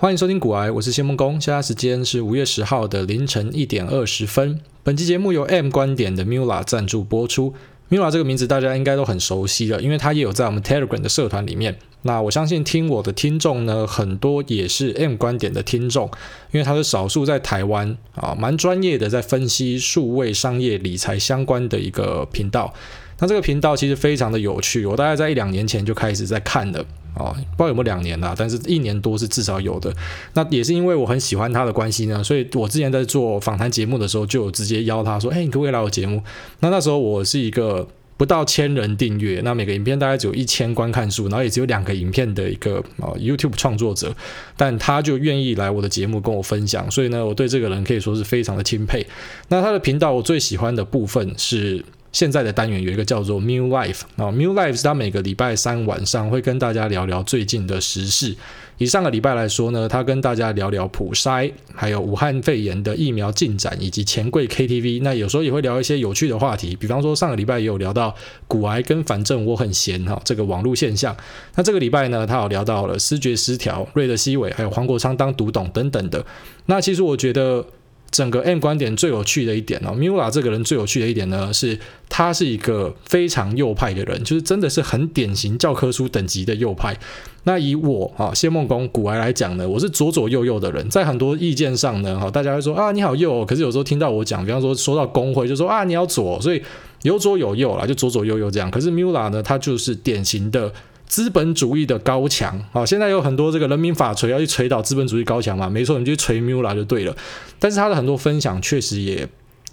[0.00, 1.40] 欢迎收听股癌，我是谢梦工。
[1.40, 4.60] 现在时间是五月十号的凌晨一点二十分。
[4.84, 7.52] 本期节目由 M 观点的 Mula 赞助播出。
[7.90, 11.76] Mula 这个名字大家应该都很熟悉了，因为它也有在我们 Telegram 的社团里面。
[12.02, 16.08] 那我相信听我的听众呢，很多也是 M 观点的听众，
[16.52, 22.72] 因为它是少数在台湾啊蛮专业的在分析数位商业理财相关的一个频道。
[23.20, 26.84] 那这个频道其实非常的有趣，我大概在一两年前就开始在看了。
[27.14, 29.92] 哦，不知道有没有两年啦，但是一年多是至少有的。
[30.34, 36.22] 那也是因为我很喜欢他的关系呢，所以我之前在做访谈节目的时候，就有直接邀他说：“哎，你可不可以来我节目？”
[36.60, 44.14] 那那时候我是一个不到千人订阅，那每个影片大概只有一千观看数，然后也只有两个影片的一个啊 YouTube 创作者，
[44.56, 49.04] 但他就愿意来我的节目跟我分享，所以呢，我对这个人可以说是非常的钦佩。
[49.48, 51.84] 那他的频道我最喜欢的部分是。
[52.12, 58.34] 现在的单元有一个叫做 Miu Life 啊，Miu Life 是他每个礼拜三晚上会跟大家聊聊最近的时事。
[58.78, 65.02] 以上个礼拜来说呢，他跟大家聊聊普筛，还有武汉肺炎的疫苗进展，以及钱柜 KTV。
[65.02, 68.14] 那有时候也会聊一些有趣的话题，比方说上个礼拜也有聊到
[68.46, 71.14] 骨癌跟反正我很闲哈这个网络现象。
[71.56, 76.24] 那这个礼拜呢，他有聊到了思觉失调、瑞德西韦，还有黄国昌当独董等等的。
[76.66, 77.66] 那其实我觉得。
[78.10, 81.78] 整个 M 观点最有趣的一点哦，Mula 这个人最有趣的一点呢，是
[82.08, 86.96] 他是一个非常右派的人，就是真的是很典型教科书等级的右派。
[87.44, 96.62] 那以我啊谢孟恭股癌来讲呢，我是左左右右的人，在很多意见上呢，哈，大家会说啊你好右，可是有时候听到我讲，比方说说到工会，就说啊你要左，所以
[97.02, 98.70] 有左有右啦，就左左右右这样。
[98.70, 100.72] 可是 Mula 呢，他就是典型的。
[101.08, 107.16] 资本主义的高墙，啊，现在有很多这个人民法锤要去锤倒资本主义高墙嘛，没错，你就锤 Mula 就对了。
[107.58, 109.26] 但是他的很多分享确实也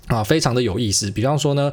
[0.08, 1.72] 啊非常的有意思，比方说呢，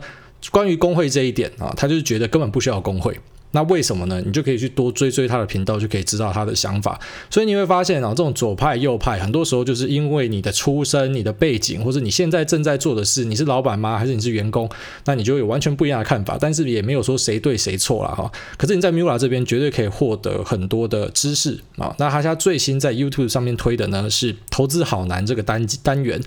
[0.51, 3.19] 关于工会这一点啊，他就是觉得根本不需要工会。
[3.53, 4.21] 那为什么呢？
[4.25, 6.99] 你就可以去多追追他的频道，就可以知道他的想法。
[7.31, 13.99] 所以你会发现啊，这种左派右派，很多时候就是因为你的出身、你的背景，或者你现在正在做的事，你是老板吗？
[13.99, 14.69] 还是你是员工？
[15.05, 16.37] 那你就有完全不一样的看法。
[16.41, 18.31] 但是也没有说谁对谁错了哈。
[18.57, 21.95] 可是你在 Mula 这边绝对可以获得很多的知识啊。
[21.99, 26.21] 那他家最新在 YouTube 上面推的呢是投资好难这个单单元。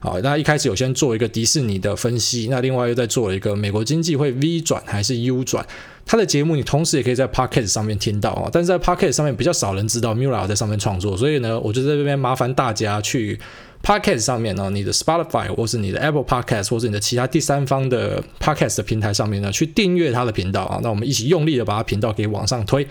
[0.00, 5.66] 好，那一开始有先做一个迪士尼的分析，那另外又在做了一个美国经济会 V 转还是 U 转。
[6.06, 13.38] 他的节目你同时也可以在 Podcast 上面听到啊，但是在 Podcast 上面比较少人知道 Mula 在上面创作，所以呢，我就在这边麻烦大家去
[13.82, 22.86] Podcast 上面呢，你的 Spotify 或是你的 Apple Podcast 或是你的其他第三方的 Podcast 的平台上面呢，去订阅他的频道啊，那我们一起用力的把他频道给往上推。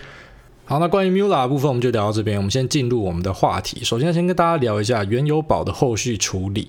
[0.66, 3.82] 好，那关于 Mula 的部分我们就聊到这边，我们先进入我们的话题。
[3.82, 6.68] 首先先跟大家聊一下原油宝的后续处理。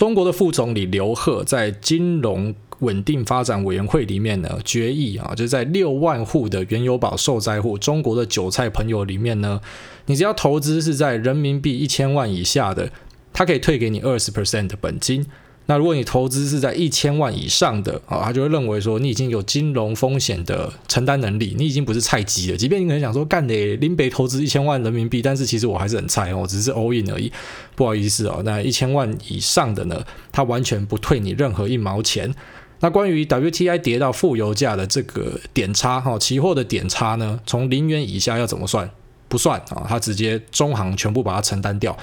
[0.00, 9.60] 中国的副总理刘鹤在金融稳定发展委员会里面呢，决议啊，就在六万户的原油宝受灾户，中国的韭菜朋友里面呢，
[10.06, 12.90] 你只要投资是在人民币一千万以下的，
[13.34, 15.26] 他可以退给你二十 percent 的本金。
[15.70, 22.56] 那如果你投资是在一千万以上的啊，他就会认为说你已经有金融风险的承担能力，你已经不是菜鸡了。
[22.56, 27.30] 即便你可能想说干的林北投资一千万人民币，但是其实我还是很菜哦，只是 all in 而已，
[27.76, 28.42] 不好意思哦。
[28.44, 32.34] 那一千万以上的呢，他完全不退你任何一毛钱。
[32.80, 38.90] 那关于 WTI 跌到负油价的这个点差哈，期货的点差呢，从零元以下要怎么算？
[39.28, 41.96] 不算啊，他直接中行全部把它承担掉。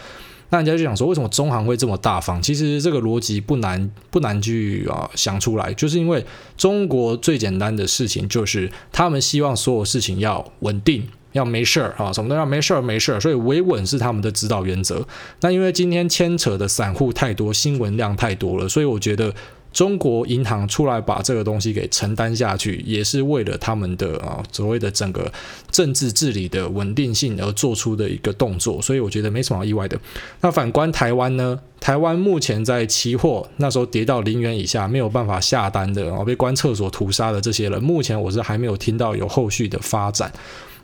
[0.49, 2.41] 那人家就想说，为什么中行会这么大方？
[2.41, 6.25] 其实这个逻辑不难，不难去啊想出来，就是因为
[6.55, 15.05] 中国最简单的事情就是他们希望所有事情要稳定，要没事儿啊，什么都要没事儿没事儿，所以维稳是他们的指导原则。
[15.41, 19.33] 那因为今天牵扯的散户太多，新闻量太多了，所以我觉得。
[19.73, 25.31] 中国银行出来把这个东西给承担下去，也是为了他们的啊所谓的整个
[25.69, 29.99] 政治治理的稳定性而做出的一个动作，所以我觉得没什么意外的。
[30.41, 31.59] 那反观台湾呢？
[31.79, 40.31] 台湾目前在期货那时候跌到零元以下，没有办法下单的，啊被关厕所屠杀的这些人，目前我是还没有听到有后续的发展。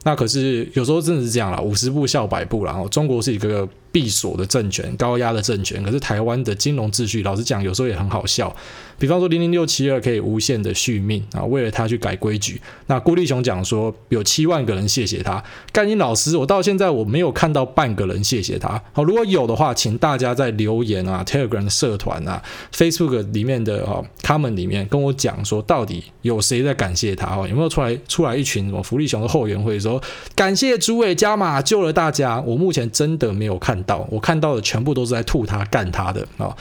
[0.04, 3.68] 那可是有时候真的是这样了，五十步笑百步，然后中国是一个。
[3.94, 8.54] 闭锁的政权，高压的政权，可是台湾的金融秩序，老实讲，有时候也很好笑。
[8.98, 12.60] 比方说，零零六七二可以无限的续命啊，为了他去改规矩。
[12.88, 15.44] 那郭立雄讲说，有七万个人谢谢他。
[15.72, 18.82] 干英老师，我到现在我没有看到半个人谢谢他。
[18.94, 22.42] 好，如果有的话，请大家在留言啊，Telegram 社团啊
[22.74, 27.36] ，Facebook 里面的哈 comment 里面跟我讲说，到底有谁在感谢他？
[27.36, 30.02] 哦，有没有出来出来一群什么福利熊的后援会说
[30.34, 32.40] 感谢诸位加码救了大家？
[32.42, 34.08] 我目前真的没有看到。
[34.10, 36.56] 我看到的全部都是在吐他干他的啊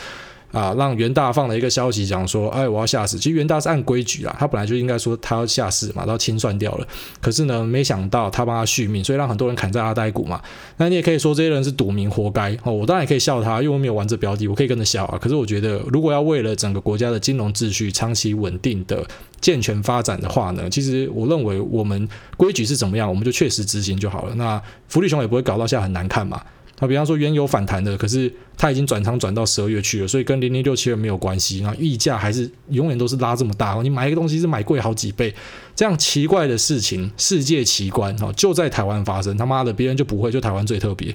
[0.53, 3.17] 啊，让袁大放了一个消息讲说，哎，我要下市。
[3.17, 6.87] 其实袁大是按规矩啊，他本来就应该说他要下市嘛，都要清算掉了。
[7.23, 10.39] 可是呢，没想到他帮他续命，所以让很多人砍在阿呆股嘛。
[10.77, 12.71] 那你也可以说这些人是赌民，活该哦。
[12.71, 15.17] 我当然也可以笑他，因为我没有玩这标的，我可以跟着笑啊。
[15.19, 19.03] 可是我觉得，如果要为了整个国家的金融秩序长期稳定的
[19.41, 24.35] 健全发展的话呢，其实我认为我们规矩是怎么样，我们就确实执行就好了。
[24.35, 26.43] 那福利熊也不会搞到现在很难看嘛。
[26.83, 31.61] 那比方说原油反弹的，可是它已经转仓转到十二月去了，所以跟零零六七二没有关系。
[31.61, 35.33] 然后溢价还是永远都是拉这么大，你买一个东西是买贵好几倍，
[35.77, 39.37] 这样奇怪的事情，世界奇观哦，就在台湾发生。
[39.37, 41.15] 他妈的，别人就不会，就台湾最特别。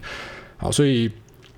[0.56, 1.12] 好，所以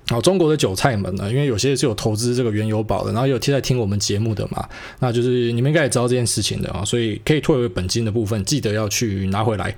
[0.08, 4.68] 好，中国的韭菜们呢，因为有些是有投资这个原油宝的，然后有贴在听我们节目的嘛，
[4.98, 9.72] 那就是你们应该也知道这件事情的啊，所以可以退回本金的部分，记得要去拿回来。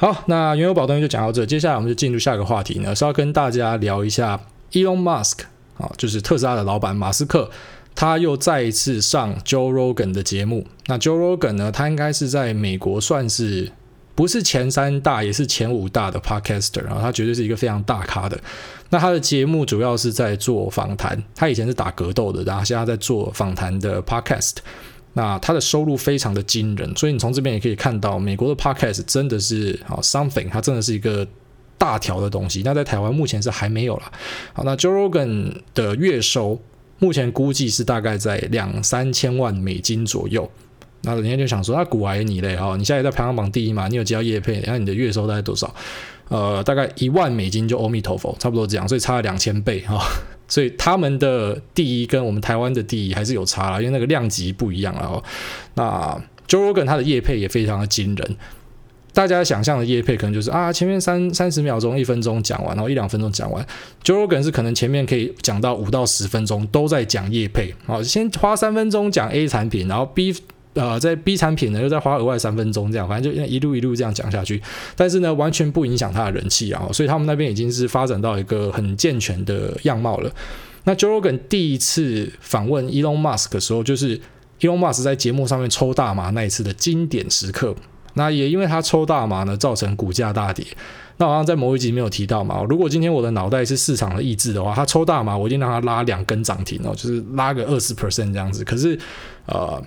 [0.00, 4.38] 好，那原油宝东西就讲到这，接下来我们就进入下一个话题呢，是要跟大家聊一下
[4.70, 5.40] Elon Musk
[5.76, 7.50] 啊，就是特斯拉的老板马斯克，
[7.96, 10.64] 他又再一次上 Joe Rogan 的节目。
[10.86, 13.72] 那 Joe Rogan 呢，他应该是在美国算是
[14.14, 18.38] 不是前三大，也是前五大的 Podcaster，然后他绝对是一个非常大咖的。
[18.90, 24.58] 那他的节目主要是在做访谈，他以前是打格斗的，然后现在在做访谈的 Podcast。
[25.14, 31.26] 那他的收入非常的惊人，所以你从这边也可以看到，美国的 podcast 真的是啊 something，它真的是一个
[31.76, 32.62] 大条的东西。
[32.64, 34.12] 那在台湾目前是还没有啦。
[34.52, 36.60] 好，那 Joe Rogan 的月收
[36.98, 40.48] 目前估计是大概在两三千万美金左右。
[41.02, 45.72] 那人家就想说，那股癌你嘞哦，你现在在排行榜第一嘛，你有接到业配，那你的月收大概多少？
[46.28, 49.98] 呃，大概一万美金就阿弥陀佛，差不多这样，所以差了两千倍哈。
[50.48, 55.22] 所以他们的第一跟我们台湾的第一还是有差啦，因为那个量级不一样了哦。
[55.74, 58.36] 那 Joe Rogan 他的业配也非常的惊人，
[59.12, 63.62] 大家想象的业配可能就是啊，前面三三十秒钟、一分钟讲完，然后一两分钟讲完。
[64.02, 70.34] Joe Rogan 是可能前面可以讲到五到十分钟都在讲业配，好，先花三分钟讲 A 产品，然后 B。
[70.74, 74.62] 呃，在 B 产品呢，又再花额外三分钟这样，反正就一路一路这样讲下去。
[74.94, 80.30] 但是呢，完全不影响他的人气啊，所以他们那边已经是发展到一个很健全的样貌了。
[80.84, 84.16] 那 Joe Rogan 第一次访问 Elon Musk 的时候，就是
[84.60, 87.74] Elon Musk 在节目上面抽大麻那一次的经典时刻。
[88.14, 90.64] 那也因为他抽大麻呢，造成股价大跌。
[91.16, 92.62] 那好像在某一集没有提到嘛。
[92.68, 98.62] 如果今天我的脑袋是市场的意志的话，他抽大麻，我一定让他拉两根涨停哦，就是拉个二十 percent 这样子。
[98.62, 98.96] 可是，
[99.46, 99.82] 呃。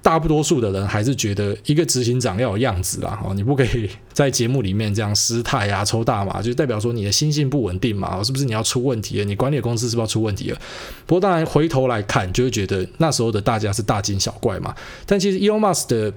[0.00, 9.24] 大多数的人还是觉得一个执行长要有样子啦，哦，你不可以 在节目里面这样失态啊，抽大麻，就代表说你的心性不稳定嘛，是不是你要出问题了？
[9.24, 10.58] 你管理的公司是不是要出问题了？
[11.04, 14.74] 不过当然回头来看，就会觉得那时候的大家是大惊小怪嘛。
[15.04, 16.12] 但其实 Elon Musk 的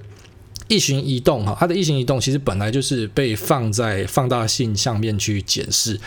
[0.68, 6.00] 一举一动哈，他的一举一动其实本来就是被放在放大镜上面去检视。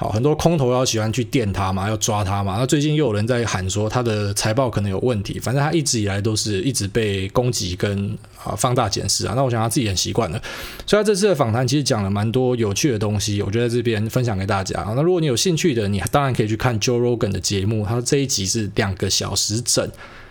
[0.00, 2.56] 好，很多空头要喜欢去电他嘛，要抓他嘛。
[2.58, 9.34] 那最近又有人在喊说他的财报可能有问题，反正他一直以来都是一直被攻击跟啊放大检视啊。
[9.36, 10.40] 那我想他自己很习惯了，
[10.86, 14.82] 所以他这次的访谈其实讲了蛮多有趣的东西，我就在这边分享给大家。
[14.96, 19.86] 那如果你有兴趣的，你当然可以去看 Joe Rogan 的节目，他这一集是两个小时整。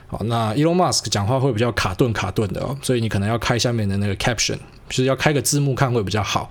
[0.07, 4.57] 好，那 Elon Musk 讲话会比较卡顿卡顿的哦，所以你可能要开下面的那个 caption，
[4.89, 6.49] 就是要开个字幕看会比较好。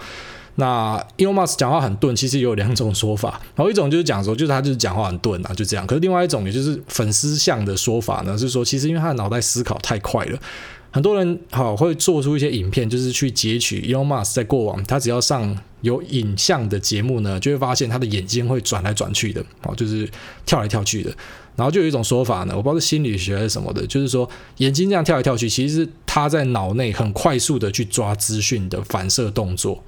[0.60, 3.40] 那 Elon Musk 讲话很钝，其实有两种说法。
[3.54, 5.86] 然后一种就是讲说，就是他就是讲话很钝啊，就这样。
[5.86, 10.38] 可是另外一种，也就是粉丝向的说法呢，是说其实因为他的脑袋思考太快了，
[10.90, 20.10] 很多人好会做出一些影片，就是去截取 Elon Musk 在过往他只要上有影像的节目呢，就会发现他的眼睛会转来转去的，哦，就是
[20.44, 21.14] 跳来跳去的。
[21.54, 29.80] 然后就有一种说法呢，我不知道是心理学还是什么的，就是说眼睛这样跳来跳去，其实是他在脑内很快速的去抓资讯的反射动作。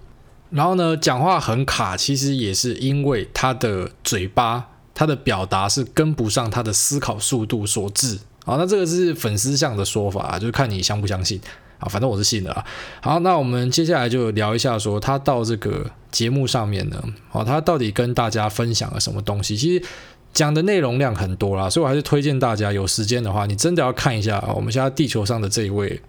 [0.51, 8.19] 然后呢，讲话很卡，其实也是因为他的嘴巴，他的表达是跟不上他的思考速度所致。
[8.45, 11.41] 好，那这个是粉丝向的说法，就是看你相不相信
[11.79, 11.87] 啊。
[11.89, 12.65] 反正我是信的啊。
[13.01, 19.57] 好，那我们接下来就聊一下，说他到这个节目上面呢，好，他到底跟大家分享了什么东西？
[19.57, 19.85] 其实
[20.33, 24.53] 讲的内容量很多啦，所以我还是推荐大家有时间的话，你真的要看一下啊。
[24.57, 26.01] 我们现在地球上的这一位。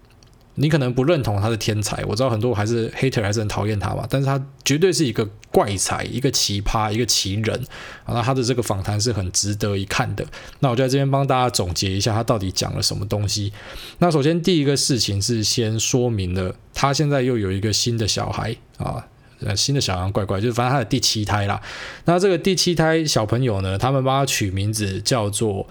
[0.56, 7.56] 你可能不认同他的天才，我知道很多还是 hater 还是很讨厌他嘛，但是他绝对是一个怪才，一个奇葩，一个奇人
[8.04, 8.14] 啊。
[8.14, 10.26] 那他的这个访谈是很值得一看的。
[10.60, 13.54] 那我就在这边帮大家总结一下，他到底讲了什么东西。
[14.00, 19.08] 那首先第一个事情是先说明了，他现在又有一个新的小孩啊，
[19.40, 21.62] 呃，新的小孩怪怪，就是反正他的第七胎啦。
[22.06, 25.68] 那这个第七胎小朋友呢，他们帮他取名字叫做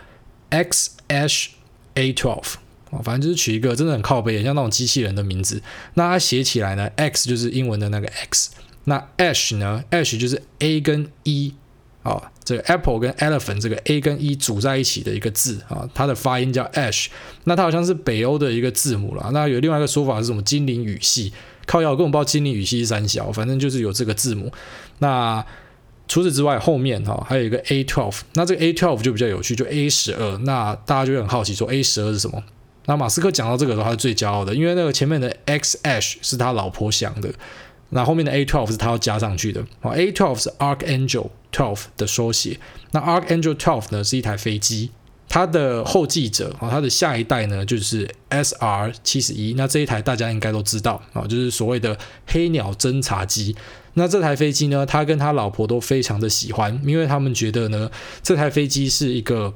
[0.50, 1.48] XH Ash
[2.92, 3.02] A12。
[3.02, 5.62] 反正就是取一个真的很靠北，像那种机器人的名字。
[5.94, 8.50] 那它写起来呢，X 就是英文的那个 X，
[8.84, 11.54] 那 Ash 呢，Ash 就是 A 跟 E
[12.02, 17.08] 啊，这个 apple 跟 elephant 这个 a 跟 e 组在一起的一个字啊，它的发音叫 ash，
[17.44, 19.28] 那它好像是北欧的一个字母啦。
[19.34, 21.30] 那有另外一个说法是什么精灵语系？
[21.66, 24.50] 靠腰，我根本不知道精灵语系是三小，反正就是有这个字母。
[25.00, 25.44] 那
[26.08, 30.38] 除此之外，后面哈还有一个 a twelve，那这个 a twelve 就比较有趣，就 a 十二。
[30.38, 32.42] 那大家就会很好奇说 a 十二是什么？
[32.86, 37.32] 那马斯克讲到这个的话，他是最骄傲的，因为那个前面的 x ash 是他老婆想的。
[37.92, 42.58] 那后面的 A Twelve 是他要加上去的啊 A Twelve 是 Archangel Twelve 的缩写。
[42.92, 44.90] 那 Archangel Twelve 呢是一台飞机，
[45.28, 49.54] 它的后继者啊，它的下一代呢就是 SR 七十一。
[49.54, 53.56] 那这一台大家应该都知道啊，就是所谓的黑鸟侦察机。
[53.94, 57.90] 那这台飞机呢，他跟他老婆都非常的喜欢，因为他们觉得呢，
[58.22, 59.54] 这台飞机是一个。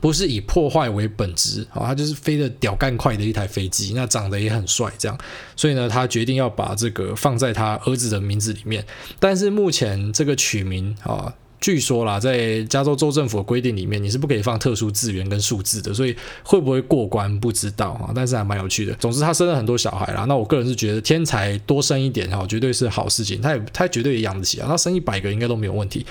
[0.00, 5.18] 不是以破坏为本质啊，它就是飞得屌干快的一台飞机，那长得也很帅，这样，
[5.56, 8.84] 所以呢，他决定要把这个放在他儿子的名字里面。
[9.18, 18.94] 但是目前这个取名啊，据说啦，在加州州政府的规定里面，你是不可以放特殊字源跟数字的，所以会不会过关不知道啊，但是还蛮有趣的。
[18.94, 26.06] 总之，他生了很多小孩啦，那我个人是觉得天才多生一点哈，绝对是好事情，他也他绝对也养得起啊，他生一百个应该都没有问题。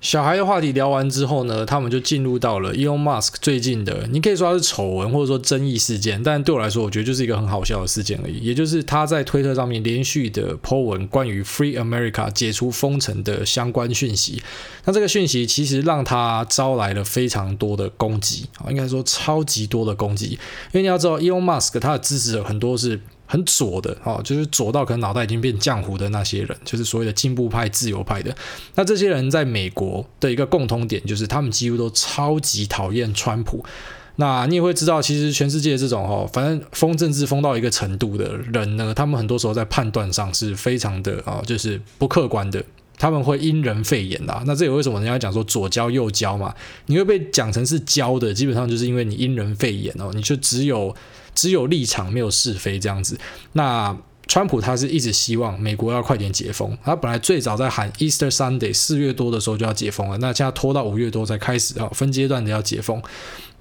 [0.00, 8.38] 小孩的话题聊完之后呢，他们就进入到了 Elon Musk 最近的，你可以说它是丑闻或者说争议事件，但对我来说，我觉得就是一个很好笑的事件而已。
[8.38, 14.42] 也就是他在推特上面连续的 po 文关于 Free America 解除封城的相关讯息，
[14.86, 20.38] 那这个讯息其实让他招来了非常多的攻击啊，应该说超级多的攻击，因
[20.74, 22.98] 为你要知道 Elon Musk 他的支持者很多是。
[23.30, 28.34] 很左的哦，就是左到可能脑袋已经变浆糊的那些人，就是所谓的进步派、自由派的。
[28.74, 33.64] 那这些人在美国的一个共通点就是，他们几乎都超级讨厌川普。
[34.16, 42.60] 那你也会知道，其实全世界这种哦，反正疯政治疯到一个程度的人呢，他们很多时候在判断上是非常的啊，就是不客观的。
[42.98, 44.42] 他们会因人废言啦。
[44.44, 46.52] 那这也为什么人家讲说左交右交嘛？
[46.86, 50.92] 你会被讲成是交的，基本上就是因为你因人废言哦，你就只有。
[51.34, 53.18] 只有立场没有是非这样子。
[53.52, 53.96] 那
[54.26, 63.02] 川普他是一直希望美国要快点解封，他本来最早在喊 Easter Sunday 四月多的时候就要解封了，那现在拖到五月多才开始啊，分阶段的要解封。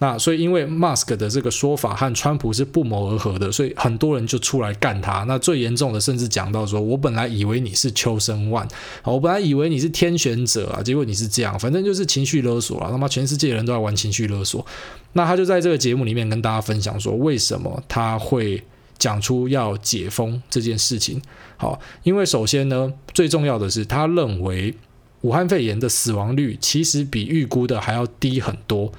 [0.01, 5.25] 那所以因为 Musk 的这个说法和川普是不谋而合的，所以很多人就出来干他。
[5.27, 8.65] 那最严重的甚至讲到说，我本来以为你是秋生万，
[9.03, 12.91] 我本来以为你是天选者啊，结果你是这样，反正就是情绪勒索了。
[12.91, 14.65] 他妈全世界人都在玩情绪勒索。
[15.13, 18.63] 那他就在这个节目里面跟大家分享说，为什么他会。
[18.99, 21.21] 讲出要解封这件事情，
[21.55, 24.75] 好，因为首先呢，最重要的是，他认为
[25.21, 28.91] 武汉肺炎的死亡率其实比预估的还要低很多。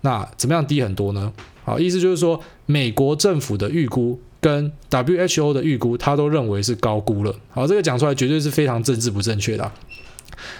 [0.00, 1.30] 那怎么样低很多呢？
[1.64, 7.36] 好，意思就是说，美国政府的预估跟 WHO 的预估，他都认为是高估了。
[7.50, 9.70] 好，这个讲出来绝对是非常政治不正确的。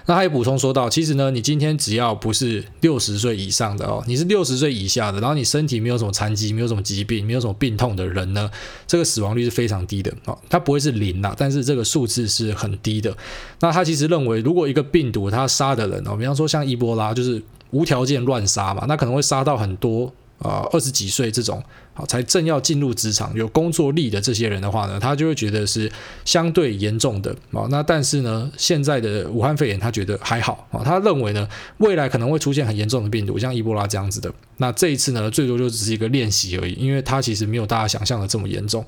[0.07, 8.51] 那他也补充说到，其实呢，你今天只要不是六十岁以上的哦，你是六十岁以下的，然后你身体没有什么残疾，没有什么疾病，没有什么病痛的人呢，
[8.87, 13.17] 这个死亡率是非常低的哦，它不会是零啦，但是这个数字是很低的。
[13.61, 20.13] 那他其实认为，如果一个病毒它杀的人哦，比方说像伊波拉，就是无条件乱杀嘛，那可能会杀到很多。
[20.43, 21.63] 啊，二十几岁这种
[21.95, 25.91] 好才正要进入职场、有工作力的这些人的话呢，他就会觉得是
[26.25, 27.67] 相对严重的啊。
[27.71, 30.83] 那但是呢，现在的武汉肺炎他觉得还好啊。
[30.85, 34.33] 他认为呢，未来可能会出现很严重的病毒，像伊波拉这样子的。
[34.57, 38.85] 那这一次呢，最多就只是一个练习而已，因为他其实没有大家想象的这么严重。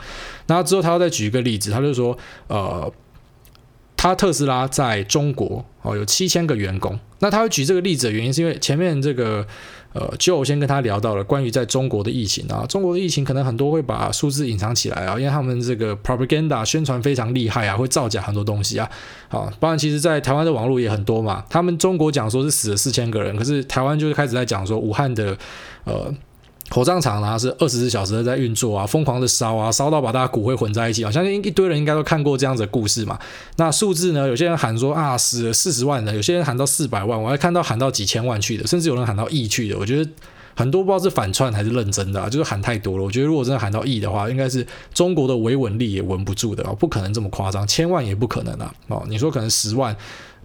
[0.48, 2.18] 那之后他要再举一个例子，他就说，
[2.48, 2.92] 呃，
[3.96, 6.98] 他特斯拉在中国哦有七千个员工。
[7.20, 9.46] 那他会举这个例子的原因，是因为前面这个。
[9.94, 18.90] 呃，就先跟他聊到了关于在中国的疫情啊，中国的疫情可能很多会把数字隐藏起来啊，因为他们这个 propaganda 宣传非常厉害啊，会造假很多东西啊。
[19.28, 25.38] 好，当然其实，在台湾的网络也很多嘛，他们中国讲说是死了四千个人，可是台湾就是开始在讲说武汉的
[25.84, 26.12] 呃。
[26.70, 31.10] 火葬场啊，是二十四小时在运作啊，疯狂的烧啊，烧到把大家骨灰混在一起啊。
[31.10, 33.18] 相信一堆人应该都看过这样子的故事嘛。
[33.56, 34.26] 那数字呢？
[34.26, 39.78] 有些人喊说啊，死了四十万人，有些人喊到四百万，我还看到喊到几千万去的，甚至有人喊到亿去的。
[39.78, 40.10] 我觉得
[40.56, 43.04] 很多不知道是反串还是认真的啊，就是喊太多了。
[43.04, 48.74] 我觉得如果真的喊到亿的话，应该是中国的维稳力也稳不住的啊，不可能这么夸张，千万也不可能啊。
[48.88, 49.94] 哦，你说可能十万、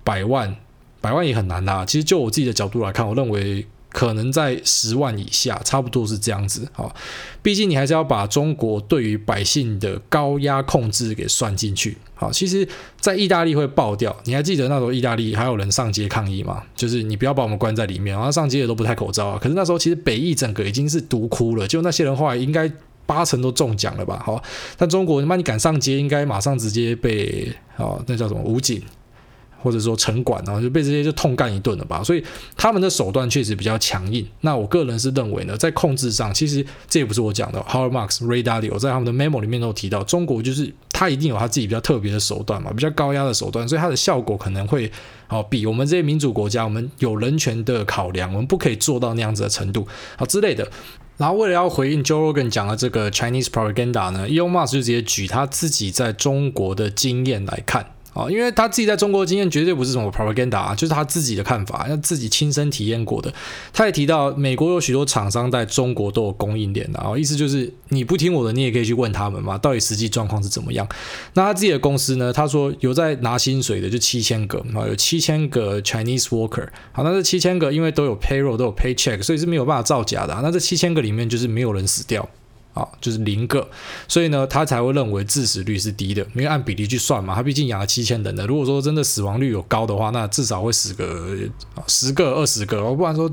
[0.04, 0.54] 百万、
[1.00, 1.86] 百万也很难啊。
[1.86, 3.66] 其实就我自己的角度来看，我认为。
[3.92, 6.68] 可能在十万以下，差不多是这样子。
[6.74, 6.94] 好，
[7.42, 11.98] 毕竟你还是要把中国对于百姓的高压控制给算进去。
[12.14, 12.68] 好，其实，
[13.00, 14.16] 在意大利会爆掉。
[14.26, 16.62] 你还记得那时候意大利还有人上街抗议吗？
[16.76, 19.40] 就是你不要把我们关在里面，然后上街也都不戴口罩啊。
[19.42, 22.70] 可是那时候其实北意整个已经是毒窟了，就那些人后来应该
[23.06, 24.22] 八成都中奖了吧？
[24.24, 24.44] 好，
[24.78, 28.82] 但中国他妈你敢上街，应该马上直接被哦，那叫什么武警？
[29.62, 32.04] 或者说城管，然后就被这些就痛干一顿了吧。
[32.04, 32.24] 所以
[32.56, 34.28] 他们的手段确实比较强硬。
[34.42, 44.92] 那我个人是认为呢，在控制上，其实这也不是我讲的 h o w a r Marks、Ray Dalio 在他们的 memo 里面都提到，中国就是他一定有他自己比较特别的手段嘛，比较高压的手段，所以它的效果可能会
[45.28, 49.88] 哦比我们这些民主国家，我们有人权的考量，我们不可以做到那样子的程度，
[50.18, 50.70] 好之类的。
[51.18, 57.86] 然后为了要回应 Joe Rogan 讲的这个 Chinese propaganda 呢，Elon Musk 就直接举他自己在中国的经验来看。
[58.20, 63.34] 啊，因为他自己在中国的经验绝对不是什么 propaganda 啊，就是他自己的看法，他自己亲身体验过的。
[63.72, 70.88] 他也提到，美国有许多厂商在中国都有供应链的啊，意思就是你不听我的，你也可以去问他们嘛，到底实际状况是怎么样？
[71.34, 72.34] 那他自己的公司呢？
[72.34, 76.68] 他说有在拿薪水的就七千个啊，有七千个 Chinese worker。
[76.92, 80.42] 好，那这七千个因为都有 payroll 都有 paycheck，所以是没有办法造假的啊。
[80.44, 82.28] 那这七千个里面就是没有人死掉。
[82.74, 83.68] 啊，就是零个，
[84.08, 91.36] 所以呢，他才会认为致死率是低的，因为按比例去算嘛，他毕竟养了七千人的，如果说真的死亡率有高的话，那至少会死个
[91.88, 93.30] 十个、二十个，不然说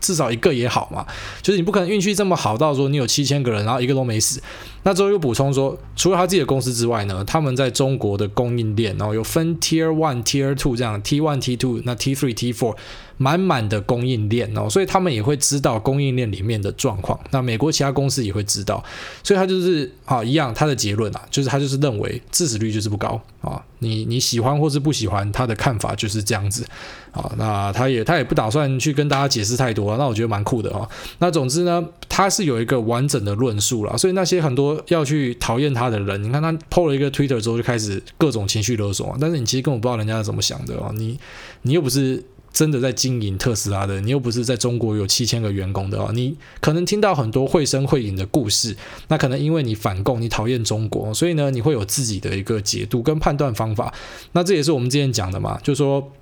[0.00, 1.06] 至少一个也好嘛。
[1.40, 4.42] 就是你不可能运气这么好到说你有七千个人，然后一个都没死。
[4.82, 12.76] 那之后又补充说，除了他自己的公司之外呢，他们在中国的供应链，然后有分 Tier One、Tier Two 这样，T One、T Two，那 T Three、T Four。
[13.22, 17.20] 满满的供应链哦，所以他们也会知道供应链里面的状况。
[17.30, 18.82] 那美国其他公司也会知道，
[19.22, 23.62] 所以他就是啊一样，他的结论啊，就是他就是认为致死率就是不高啊。
[23.80, 26.66] 你你喜欢或是不喜欢他的看法就是这样子
[27.12, 27.30] 啊。
[27.36, 29.98] 那他也他也不打算去跟大家解释太多啊。
[29.98, 30.88] 那我觉得蛮酷的啊。
[31.18, 33.98] 那总之呢，他是有一个完整的论述了。
[33.98, 39.18] 所以那些很多要去讨厌他的人，你看他 PO 了一个 Twitter 之后就开始各种情绪勒索啊。
[39.20, 40.90] 但是你其实根本不知道人家是怎么想的啊。
[40.94, 41.20] 你
[41.60, 42.24] 你又不是。
[42.52, 48.76] 真的在经营特斯拉的，你又不是在中国有七千个员工的哦，你可能听到很多绘声绘影的故事，
[49.08, 53.94] 那可能因为你反共，你讨厌中国，所以呢，你会有自己的一个解读跟判断方法。
[54.32, 56.12] 那这也是我们之前讲的嘛，就是说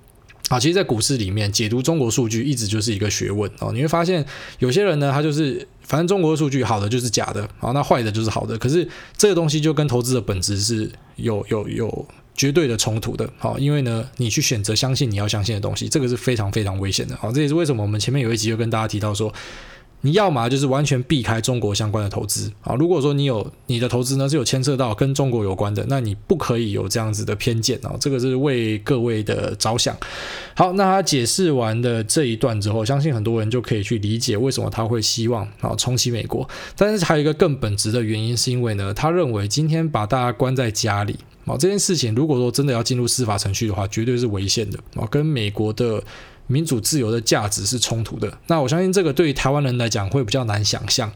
[0.49, 3.71] 啊，其实，在股市里面解读中国数据一直就是一个学问哦。
[3.73, 4.23] 你会发现
[4.59, 8.55] 有些人呢，他就是反正中国的数据好的就是假的，啊，那坏的就是好的。
[8.59, 12.07] 可是这个东西就跟投资的本质是有有有。
[12.39, 19.33] 绝对的冲突的，好，因为呢，你去选择相信你要相信的东西，这个是非常非常危险的，好，这也是为什么我们前面有一集就跟大家提到说，
[19.99, 29.93] 你要么就是完全避开中国相关的投资，啊，如果说你有你的投资呢是有牵涉到跟中国有关的，那你不可以有这样子的偏见啊，这个是为各位的着想。
[30.55, 36.47] 好，那他解释完的这一段之后，相信很多人就可以去理解为什么他会希望啊重启美国，
[36.77, 41.17] 但是还有一个更本质的原因，是因为呢，他认为今天把大家关在家里。
[41.49, 46.01] 哦，这件事情如果说真的要进入司法程序的话，绝对是违宪的啊，跟美国的
[46.45, 48.31] 民主自由的价值是冲突的。
[48.47, 51.11] 那我相信这个对于台湾人来讲会比较难想象。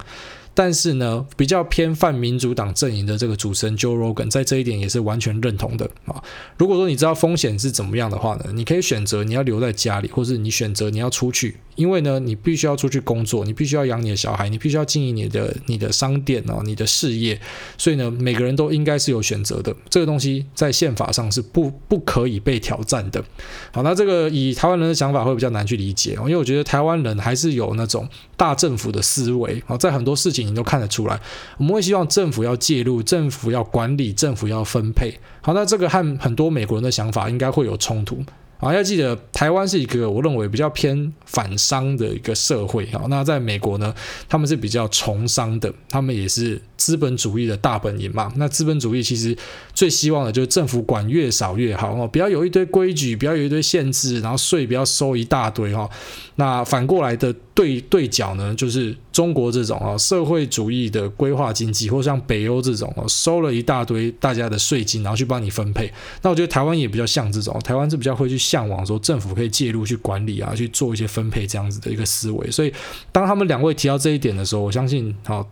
[0.55, 6.21] 但是呢，比较偏泛民主党阵营的这个主持人 Joe Rogan 在这一点也是完全认同的啊。
[6.57, 17.41] 如果说你知道风险是怎么样的话呢，你可以选择你要留在家里，或是你选择你要出去，因为呢，你必须要出去工作，你必须要养你的小孩，你必须要经营你的你的商店哦，你的事业。
[17.75, 19.75] 所以呢，每个人都应该是有选择的。
[19.89, 23.23] 这个东西在宪法上是不不可以被挑战的。
[23.71, 30.42] 好，那这个以台湾人的想法会比较难去理解，因为我觉得台湾人还是有那种大政府的思维啊，在很多事情。
[30.45, 31.19] 你都看得出来，
[31.57, 35.13] 我们会希望政府要介入，政府要管理，政府要分配。
[35.41, 38.23] 好，那这个和很多美国人的想法应该会有冲突。
[38.59, 42.85] 啊，要记得台湾是一个我认为比较偏反商的一个社会。
[42.93, 43.93] 啊，那在美国呢，
[44.29, 48.31] 他们是比较崇商的，他们也是资本主义的大本营嘛。
[48.37, 49.37] 那资本主义其实
[49.73, 55.89] 最希望的就是政府管越少越好哦，不要有一堆规矩，不要有一堆限制，然后税不要收一大堆哈。
[56.35, 65.91] 那反过来的对对角呢，就是中国这种啊社会主义的规划经济，或像北欧这种啊，收了一大堆大家的税金，然后去帮你分配。
[66.21, 68.39] 那我觉得台湾也比较像这种，台湾是比较会去。
[68.43, 72.51] 向往说政府可以介入去管理啊，去做一些分配这样子的一个思维。
[72.51, 72.73] 所以
[73.09, 75.49] 当他们两位提到这一点的时候，我相信，好，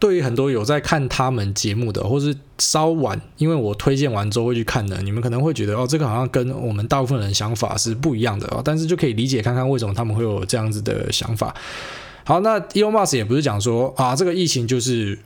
[0.00, 8.60] 对于很多有在看他们节目的，或是稍晚，因为我推荐完之后会去看的，你们可能会觉得哦，这个好像跟我们大部分人想法是不一样的哦。
[8.64, 11.54] 但是就可以理解看看为什么他们会有这样子的想法。
[12.24, 15.18] 好，那 Elon Musk 也不是讲说啊，这个疫情就是。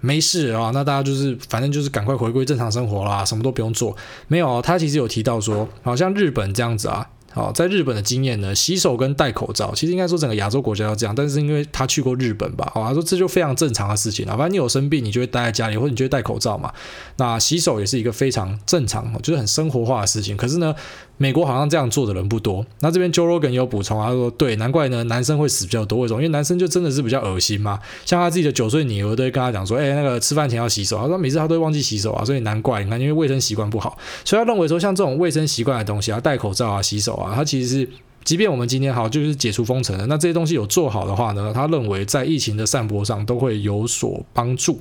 [0.00, 3.96] 没事啊，那大家就是反正就是赶快回归正常生活啦，什么都不用做。
[4.28, 16.72] 没有，他其实有提到说，好像日本这样子啊，好，在日本的经验呢，洗手跟戴口罩，其实应该说整个亚洲国家要这样，但是因为他去过日本吧，好，他说这就非常正常的事情啊，反正你有生病，你就会待在家里，或者你就会戴口罩嘛。
[17.16, 20.36] 那洗手也是一个非常正常，就是很生活化的事情。
[20.36, 20.74] 可是呢，
[21.18, 22.64] 美国好像这样做的人不多。
[22.80, 26.20] 那这边 Joe Rogan 有补充，他说对，难怪呢男生会死比较多，为什么？
[26.20, 27.78] 因为男生就真的是比较恶心嘛。
[28.06, 30.96] 像他自己的九岁女儿都会跟他讲说，哎，那个吃饭前要洗手。
[30.96, 33.98] 他说每次他都会忘记洗手啊，所以难怪你看，因为卫生习惯不好。
[34.24, 37.88] 所以他认为说，像这种卫生习惯的东西啊，戴口罩啊、洗手啊，他其实是，
[38.22, 44.80] 即便我们今天好就是解除封城了，那这些东西有做好的话呢，他认为在疫情的散播上都会有所帮助。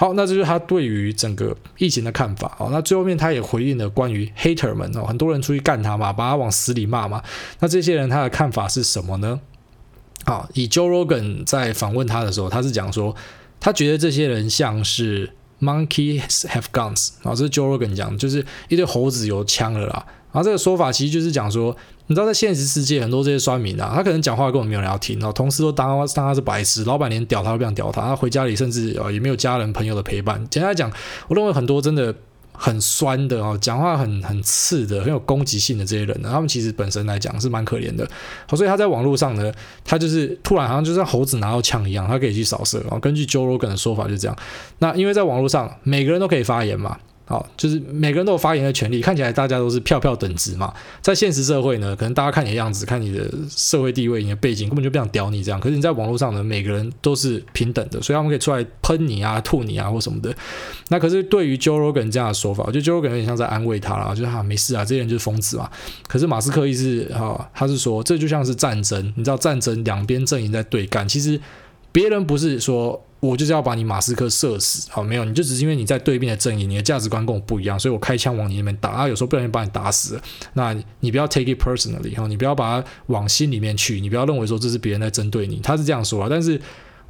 [0.00, 2.54] 好，那这就是他对于整个疫情的看法。
[2.56, 7.22] 好，那最后面他也回应了关于 hater 们哦，很多人出去干他嘛，把他往死里骂嘛。
[7.58, 9.38] 那这些人他的看法是什么呢？
[10.24, 13.14] 好，以 Joe Rogan 在访问他的时候，他是讲说，
[13.60, 17.10] 他觉得这些人像是 monkeys have guns。
[17.22, 20.06] 啊，这是 Joe Rogan 讲，就是一堆猴子有枪了啦。
[20.32, 21.76] 然后这个说法其实就是讲说。
[22.06, 30.44] 你知道在现实世界，很多这些酸民啊，他可能讲话根本没有人要听哦，同事都当当他是白痴，老板连屌他都不想屌他，他回家里甚至啊也没有家人朋友的陪伴。
[30.50, 30.90] 简单来讲，
[31.28, 32.12] 我认为很多真的
[32.52, 38.04] 很酸的哦，讲话很很刺的，很有攻击性的这些人呢，他们其实本身来讲是蛮可怜的。
[38.48, 39.52] 所以他在网络上呢，
[39.84, 42.80] 他就是突然好像就像猴子拿到枪一样，他可以去扫射。
[42.80, 44.36] 然后根据 Joe Rogan 的说法就这样。
[44.80, 46.98] 那因为在网络上每个人都可以发言嘛。
[47.30, 50.74] 好，就是每个人都有发言的权利，看起来大家都是票票等值嘛。
[51.00, 55.60] 在现实社会呢，可能大家看你的样子，看你的社会地位、你的背景，根本就不想屌你这样。
[55.60, 60.34] 可是你在网络上呢，每个人都是平等的，所以他们可以出来喷你啊、吐你啊或什么的。
[60.88, 65.70] 那可是对于 Joe Rogan 这样的说法，我觉得 Joe Rogan 有点像在安慰他啦，就是哈没事啊，这些人就是疯子嘛。
[66.08, 71.40] 可是马斯克意思哈，他是说这就像是战争，你知道战争两边阵营在对干，其实
[71.92, 73.00] 别人不是说。
[73.20, 80.22] 我就是要把你马斯克射死，好，没有，你就只是因为你在对面的阵营，你的价值观跟我不一样，所以我开枪往你那边打，啊，有时候不小心把你打死了，
[80.54, 86.60] 那你不要 take it personally，哈，你不要把它往心里面去，你不要认为说这是别人在针对你，他是这样说啊，但是。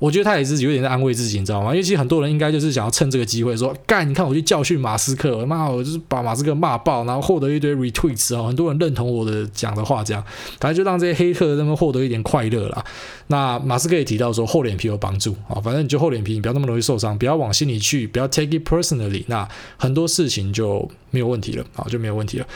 [0.00, 1.70] 我觉得他也是有点在安慰自己，你知道吗？
[1.70, 10.24] 因为其实很多人应该就是想要趁这个机会说，干，你看我去教训马斯克，妈，我就是把马斯克骂爆，然后获得一堆 retweets 哦，很多人认同我的讲的话，这样，
[10.58, 12.84] 反正就让这些黑客他们获得一点快乐啦。
[13.26, 22.46] 那马斯克也提到说，厚脸皮有帮助啊，反正你就厚脸皮，你不要那么容易受伤，不要往心里去，不要 take it personally，那很多事情就没有问题了啊，就没有问题了。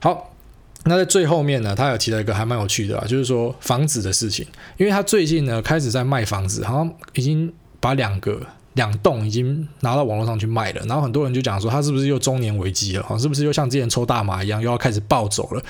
[0.00, 0.30] 好。
[0.84, 8.40] 那在最后面呢，他有提到一个还蛮有趣的啊，就是说房子的事情，因为他最近呢开始在卖房子，好像已经把两个。
[8.74, 13.18] 两栋已经拿到网络上去卖了，然后很多人就讲说他是不是又中年危机了？
[13.18, 15.62] 是不是又像之前抽大麻一样又要开始暴走了？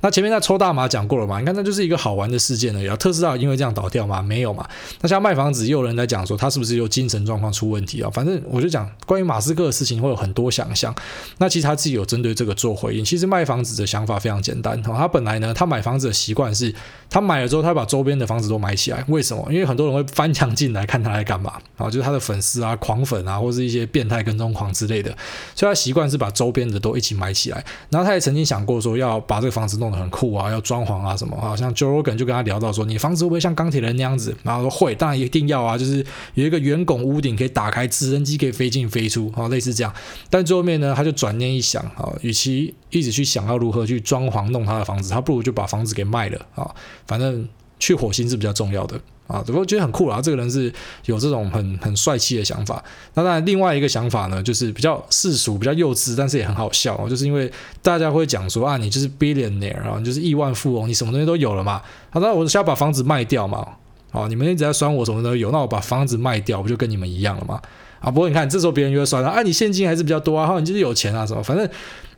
[0.00, 1.38] 那前面在抽大麻讲过了嘛？
[1.40, 2.88] 你看那就是一个好玩的事件而已。
[2.96, 4.22] 特斯拉因为这样倒掉吗？
[4.22, 4.66] 没有嘛？
[5.00, 8.10] 那像卖房子，又有人在讲说他是不是又精神状况出问题啊？
[8.10, 10.94] 反正我就讲关于马斯克的事情会有很多想象。
[11.38, 13.04] 那其实他自己有针对这个做回应。
[13.04, 16.72] 其实卖房子的想法非常简单，他本来呢，他买房子的习惯是，
[17.10, 19.04] 他买了之后他把周边的房子都买起来。
[19.08, 19.44] 为什么？
[19.50, 21.90] 因为很多人会翻墙进来看他来干嘛啊？
[21.90, 23.38] 就是他的粉丝啊，狂粉啊。
[23.42, 25.10] 或是一些变态跟踪狂之类的，
[25.54, 27.64] 所以他习惯是把周边的都一起买起来。
[27.90, 31.56] 然后他也曾经想过说要把这个房子弄得很酷啊，要装潢啊什么啊。
[31.56, 34.36] 像 Jorgen 就跟他聊到说，你房子会不会像钢铁人那样子？
[34.44, 39.92] 然后说会，当然一定要啊，就是有一个圆拱屋顶可以打开，直升机可以飞进飞出啊，类似这样。
[40.30, 46.70] 但最后面呢，他就转念一想啊，与其一直去想要如何去装潢弄他的房子，他不如就把房子给卖了啊，
[47.06, 47.48] 反正
[47.80, 49.00] 去火星是比较重要的。
[49.32, 50.70] 啊，不过觉得很酷啊，这个人是
[51.06, 52.84] 有这种很很帅气的想法。
[53.14, 57.08] 那当然，另外一个想法呢，就是比较世俗、比较幼稚，但是也很好笑哦。
[57.08, 61.80] 就是因为大家会讲说啊，你就是 billionaire 啊，你就是亿万富翁，你什么东西都有了嘛。
[62.10, 63.66] 好，那我是要把房子卖掉嘛。
[64.10, 67.58] 啊，你们一直在酸我什么都有，那我把房子卖掉，不就跟你们一样了吗？
[68.00, 71.66] 啊，不过你看，这时候别人就会酸了啊，你现金还是比较多啊，哈，你就是有钱啊，什么，反正。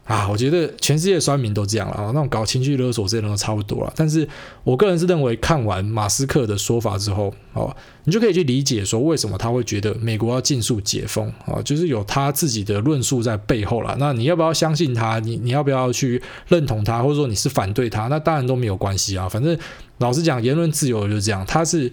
[0.04, 3.92] 啊，我觉得全世界酸民都这样了啊，那种搞情绪勒索这些人都差不多了。
[3.96, 4.28] 但是
[4.62, 13.96] 我个人是认为，看完马斯克的说法之后，哦，你就可以去理解说，为什么他会觉得美国要尽速解封啊，就是有他自己的论述在背后了。
[13.98, 15.18] 那你要不要相信他？
[15.20, 17.02] 你你要不要去认同他？
[17.02, 18.08] 或者说你是反对他？
[18.08, 19.26] 那当然都没有关系啊。
[19.26, 19.58] 反正
[19.98, 21.90] 老实讲，言论自由就是这样，他是。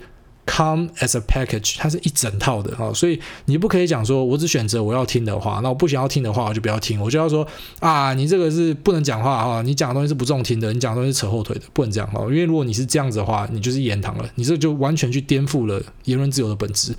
[0.47, 6.99] Come as a package，它是一整套的啊，所以你不可以讲说，我只选择我要听的话，那我不想要听的话，我就不要听。
[6.99, 7.47] 我就要说
[7.79, 12.21] 啊，你这个是不能讲话哈，你讲的东西是不中听的，你讲的东西是扯后腿的，不能这样哈。
[12.23, 16.93] 因为如果你是这样子的话，你就是言堂了，你这就完全去颠覆了言论自由的本质。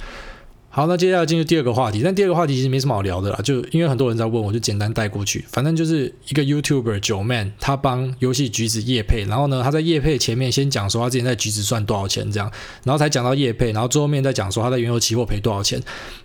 [0.75, 5.45] 好，那接下来进入第二个话题，但第二个话题其实没什么好聊的啦，就因为很多人在问，我就简单带过去。
[5.51, 12.51] 反正就是一个 YouTuber 九 man，他帮游戏橘子叶配，然后呢，他在叶配前面先讲说他之前在橘子赚多少钱这样，
[12.85, 15.79] 然后才讲到叶配，然后最后面再讲说他在原油期货赔多少钱。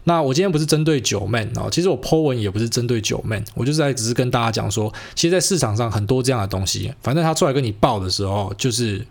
[0.06, 9.06] 那我今天不是针对九 man 啊，其实我 po 文也不是针对九 man，我就是在只是跟大家讲说，其实，在市场上很多这样的东西，反正他出来跟你报的时候，就是。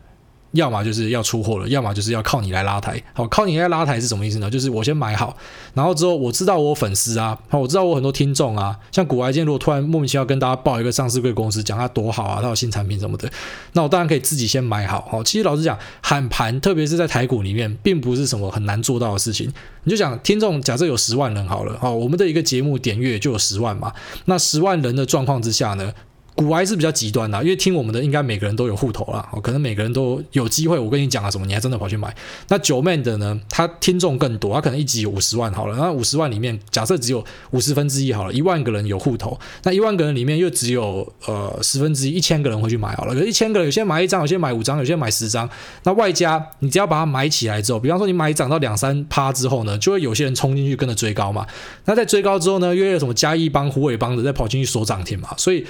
[0.52, 3.00] 要么就是要出货了，要么就是要靠你来拉抬。
[3.12, 4.50] 好，靠你来拉抬是什么意思呢？
[4.50, 5.36] 就是我先买好，
[5.74, 13.30] 然后之后我知道我粉丝啊，我知道我很多听众啊，像股癌今天如果突然莫名其妙跟大家报一个上市贵公司，讲它多好啊，它有新产品什么的，
[13.72, 15.06] 那我当然可以自己先买好。
[15.10, 19.52] 好，其实老实讲，喊盘，特别是在台股里面，并不是什么很难做到的事情。
[19.84, 23.92] 你就讲听众，假设有十万人好了，好，我们的一个节目点阅就有十万嘛，
[24.24, 25.92] 那十万人的状况之下呢？
[26.36, 30.78] 股癌是比较极端的，因为听我们的应该每个人都有户头啦，可能每个人都有机会。
[30.78, 32.14] 我跟你讲了什么，你还真的跑去买。
[32.48, 33.40] 那 Joeman 的呢？
[33.48, 43.14] 他听众更多，他可能一集有五十万好了，那五十万里面假设只有五十分之一好了，一万个人有户头，那一万个人里面又只有呃十分之一，一千个人会去买好了。
[43.14, 45.48] 可是一千个人有些买一张，有些买五张，有些买十张。
[45.84, 51.46] 那外加你只要把它买起来之后，比方说你买涨到两三趴之后呢，就会有些人冲进去跟着追高嘛。
[51.86, 55.64] 那在追高之后呢，又有什么嘉义帮、虎尾帮的在跑进去锁涨停嘛，所以。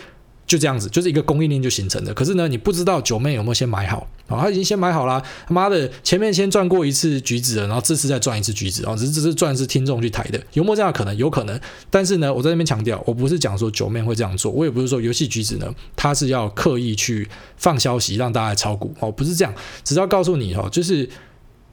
[0.47, 2.15] 就这样子，就是一个供应链就形成的。
[2.15, 4.41] 可是呢，你不知道九妹有没有先买好啊？
[4.41, 11.17] 他已经先买好了，他妈的，前面先赚过一次橘子了，然后这次再赚一次橘子啊，只是这次赚是听众去抬的，有没有这样的可能？
[11.17, 11.61] 有可能。
[11.91, 21.09] 但是呢，我在这边强调，我不是讲说九妹会这样做，我也不是说游戏橘子呢，他是要刻意去放消息让大家来炒股哦，不是这样，只是要告诉你哈，就是。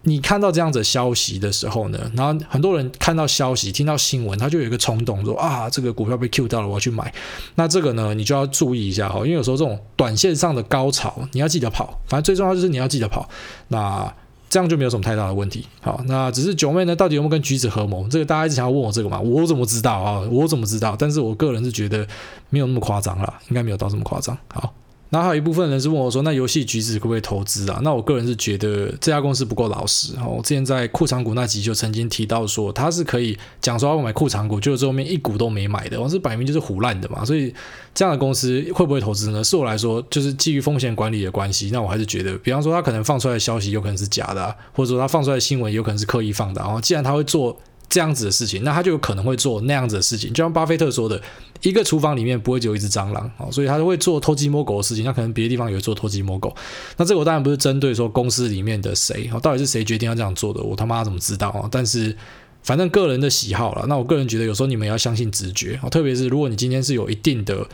[0.05, 7.13] 你看到这样子的消息的时候呢，然后很多人看到消息、听到新闻，他就有一个冲动说啊，这个股票被 Q 到了，我要去买。
[7.55, 11.97] 那这个呢，你就要注意一下哈，因为有时候这种短线上的高潮，你要记得跑。
[12.07, 13.29] 反正最重要就是你要记得跑。
[13.69, 14.13] 那
[14.49, 15.65] 这样就没有什么太大的问题。
[15.81, 18.05] 好，那只是九妹呢，到底有没有跟橘子合谋？
[18.09, 19.19] 这个大家一直想要问我这个嘛？
[19.21, 20.21] 我怎么知道啊？
[20.29, 20.95] 我怎么知道？
[20.99, 22.05] 但是我个人是觉得
[22.49, 24.37] 没有那么夸张啦，应该没有到这么夸张。
[24.53, 24.73] 好。
[25.13, 30.15] 然后还有一部分人是问我说：“那游戏橘子可不可以投资啊？”那我个人是觉得这家公司不够老实。
[30.27, 37.23] 我之前在库藏股那集就曾经提到说，他是可以讲说要买库藏股，结果最后面一股都没买的，我是摆明就是唬烂的嘛。
[37.23, 37.53] 所以
[37.93, 39.43] 这样的公司会不会投资呢？
[39.43, 46.59] 是我来说，就是基于风险管理的关系，那我还是觉得，比方说他可能放出来的消息有可能是假的，或者说他放出来的新闻有可能是刻意放的。
[46.59, 47.55] 然后既然他会做。
[47.89, 51.21] 这样子的事情，那他就有可能会做那样子的事情，就像巴菲特说的，
[51.61, 55.05] 一个厨房里面不会只有一只蟑螂啊，所以他就会做偷鸡摸狗的事情。
[55.05, 56.55] 那可能别的地方也会做偷鸡摸狗。
[56.97, 61.69] 那这个我当然不是针对说公司里面的谁，到底是谁决定要这样做的，我他妈怎么知道啊？
[61.71, 62.17] 但是
[62.63, 63.85] 反正个人的喜好了。
[63.87, 67.67] 那我个人觉得，有时候你们要相信直觉啊，特别是如果你今天是有一定的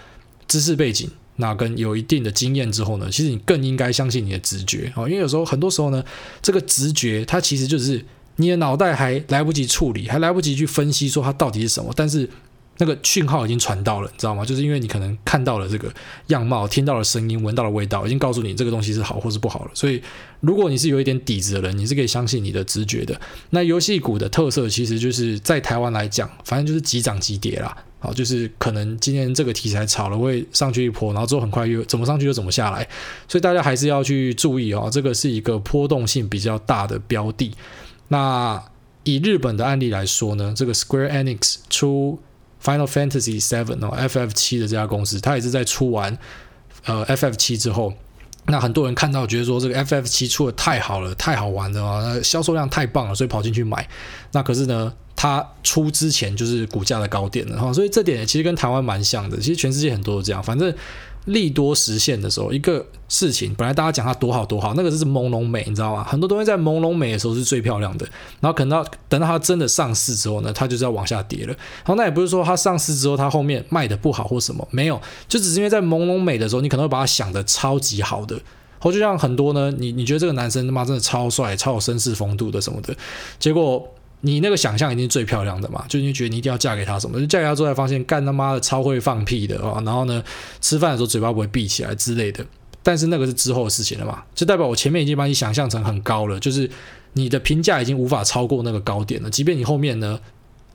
[0.48, 6.04] 知识背景，那跟有一定的经验之后呢，其实你更应该相信你的直觉啊，因为有时候很多时候呢，
[6.41, 8.04] 这个直觉它其实就是。
[8.39, 12.28] 你的脑袋还来不及处理，还来不及去分析说它到底是什么，但是
[12.78, 14.45] 那个讯号已经传到了，你知道吗？
[14.45, 15.93] 就是因为你可能看到了这个
[16.28, 19.71] 样貌，听到了声音，闻到了味道，已经告诉你这个东西是好或是不好了。
[19.73, 20.02] 所以，
[20.39, 23.19] 如果你是有一点底子的人，你是可以相信你的直觉的。
[23.49, 27.75] 那游戏股的特色其实就是在台湾来讲，反正就是急涨急跌啦。
[27.99, 32.88] 好，就是可能今天这个题材炒了会上去一波，然后之后很快又怎么上去又怎么下来，
[33.28, 37.52] 所以大家还是要去注意哦，这个是一个波动性比较大的标的。
[38.10, 38.62] 那
[39.04, 42.19] 以日本的案例来说呢，这个 Square Enix 出
[42.62, 46.15] Final Fantasy VII 哦，FF 七的这家公司，它也是在出完
[46.86, 47.93] 呃 FF 七之后，
[48.48, 53.88] 那很多人看到觉得说这个 FF 七出的太好了，太好玩了啊，销售量太棒了，所以跑进去买。
[54.34, 60.74] 那可是呢，它出之前就是股价的高点了哈，所以这点其实跟台湾蛮像的，其实全世界很多都这样，反正。
[61.30, 66.04] 利多实现的时候，一个事情本来大家讲它多好多好，那个就是朦胧美，你知道吗？
[66.04, 68.06] 很多东西在朦胧美的时候是最漂亮的，
[68.39, 71.56] 然后可能到等到它真的上市之后呢，它就是要往下跌了。
[71.84, 78.44] 好，那也不是说它上市之后它后面卖的不好或什么，没有，就只是因为在朦胧美的时候，你可能会把它想的超级好的，然
[78.80, 82.96] 后就像很多呢，你你觉得这个男生他妈真的超帅、超有绅士风度的什么的，
[83.38, 83.88] 结果。
[84.21, 85.86] 你那个想象一定是最漂亮的嘛？
[85.88, 87.19] 就你觉得你一定要嫁给他什么？
[87.19, 89.82] 就嫁给他之后才发现，干他妈的超会放屁的啊！
[89.86, 90.21] 然后呢，
[90.60, 92.45] 吃饭的时候嘴巴不会闭起来之类的。
[92.84, 94.23] 但是那个是之后的事情了嘛？
[94.36, 96.69] 就代表我前面已经把你想象成很高了，就是
[97.13, 99.29] 你的评价已经无法超过那个高点了。
[99.29, 100.19] 即便你后面呢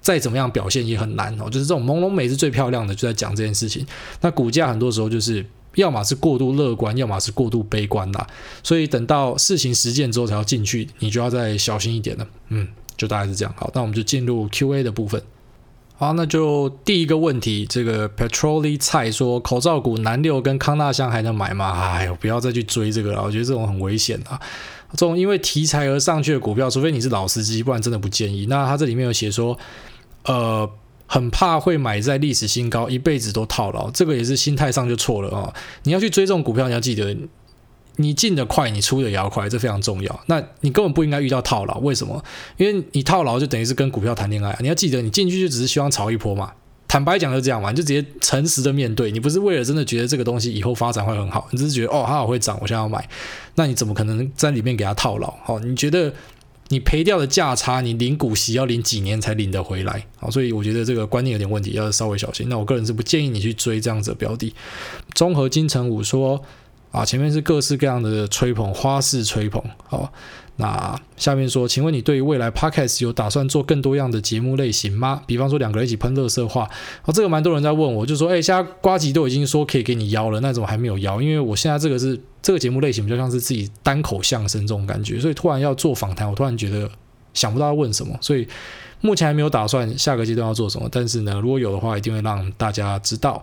[0.00, 1.44] 再怎么样表现也很难哦。
[1.50, 3.86] 就是这种朦胧美是最漂亮的，就在讲这件事情。
[4.20, 8.26] 那股价很多时候就是要么是过度乐观，要么是过度悲观啦。
[8.62, 12.26] 所以等到事情实践之后才要进去，你就要再小心一点了。
[12.48, 12.68] 嗯。
[12.96, 15.22] 就大概是这样，好，那我们就进入 Q&A 的部分。
[15.96, 21.70] 好，那就第一个问题，这个 Petroli 菜说口罩股南六跟康那香还能买吗？
[21.70, 24.40] 哎呦，不要再去追这个了，我觉得这种很危险啊。
[24.92, 28.46] 这种因为题材而上去的股票，除非你是老司机，不然真的不建议。
[28.46, 29.56] 那他这里面有写说，
[30.24, 30.68] 呃，
[31.06, 35.54] 很怕会买在历史新高，一辈子都套牢，这个也是心态上就错了啊。
[35.84, 37.16] 你要去追这种股票，你要记得。
[37.96, 40.20] 你进的快，你出的也要快，这非常重要。
[40.26, 42.22] 那你根本不应该遇到套牢，为什么？
[42.56, 44.56] 因为你套牢就等于是跟股票谈恋爱。
[44.60, 46.52] 你要记得，你进去就只是希望炒一波嘛，
[46.88, 53.08] 坦白讲就这样嘛，你就直接诚实的面对，你不是为了真的觉得这个东西以后发展会很好，你只是觉得哦它好会涨，我现在要买，
[53.54, 55.32] 那你怎么可能在里面给它套牢？
[55.44, 56.12] 好，你觉得？
[56.68, 60.02] 你赔掉的价差，你领股息要领几年才领得回来？
[60.16, 62.48] 好，所以我觉得这个观念有点问题，要稍微小心。
[62.48, 64.52] 那我个人是不建议你去追这样子的标的。
[65.12, 66.42] 综合金城武说
[66.94, 70.12] 啊，前面是各式各样的吹捧，花式吹捧，好。
[70.56, 75.20] 那下面说，请问你对于未来 Podcast 有打算做更多样的节目类型吗？
[75.26, 76.70] 比方说两个人一起喷乐色话，
[77.04, 81.20] 哦，这个蛮多人在问我，就说，哎，现在瓜吉都已经说可以给你邀了，那怎么还没有邀？
[81.20, 86.88] 因为我现在这个是这个节目类型比较像是自己单口相声这种感觉，所以突然要做访谈，我突然觉得
[87.32, 88.46] 想不到要问什么，所以
[89.00, 90.88] 目前还没有打算下个阶段要做什么。
[90.92, 93.42] 但是呢，如果有的话，一定会让大家知道。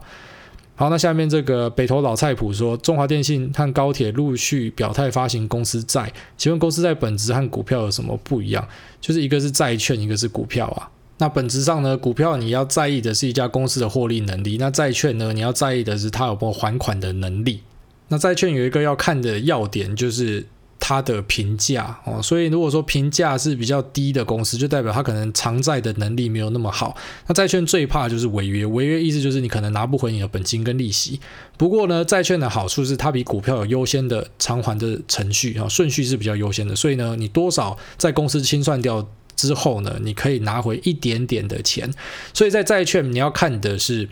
[0.81, 8.67] 好，那下面这个北投老菜谱说，中华电信和高铁陆续表态发行公司债，请问公司债本质和股票有什么不一样？
[8.99, 10.89] 就是一个是债券，一个是股票啊。
[11.19, 17.61] 那本质上呢，股票你要在意的是一家公司的获利能力，那债券呢，你要在意的是它有没有还款的能力。
[18.07, 20.47] 那债券有一个要看的要点就是。
[20.83, 26.97] 它的评价哦，所以如果说评价是比较低的公司，就代表它可能偿债的能力没有那么好。
[27.27, 31.19] 那债券最怕就是违约，违约意思就是你可能拿不回你的本金跟利息。
[31.55, 36.75] 不过呢，债券的好处是它比股票有优先的偿还的程序啊，顺序是比较优先的。
[36.75, 41.87] 所以呢，你多少在公司清算掉之后呢，你可以拿回一点点的钱。
[42.33, 44.09] 所以在债券你要看的是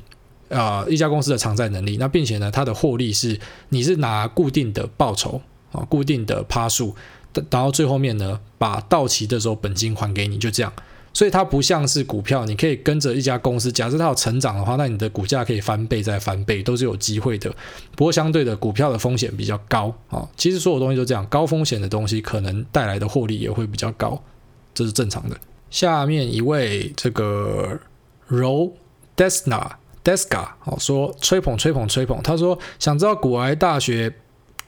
[0.49, 5.41] 啊、一家公司的偿债能力，那并且呢，它的获利是你是拿固定的报酬。
[5.71, 6.95] 啊，固定的趴数，
[7.31, 10.71] 等到最后面呢，把到期的时候本金还给你，就这样。
[11.11, 17.49] 所以它不像是股票，你可以跟着一家公司，假设它有成长的话，那你的股价可以翻倍再翻倍，都是有机会的。
[17.95, 20.29] 不过相对的，股票的风险比较高啊。
[20.37, 24.21] 其实所有东西都这样，高风险的东西可能带来的获利也会比较高，
[24.73, 25.35] 这是正常的。
[25.71, 27.79] 下面一位这个
[28.27, 28.71] 柔
[29.17, 29.67] Desna
[30.03, 34.13] Deska 哦，说吹捧吹捧吹捧，他说想知道古埃大学。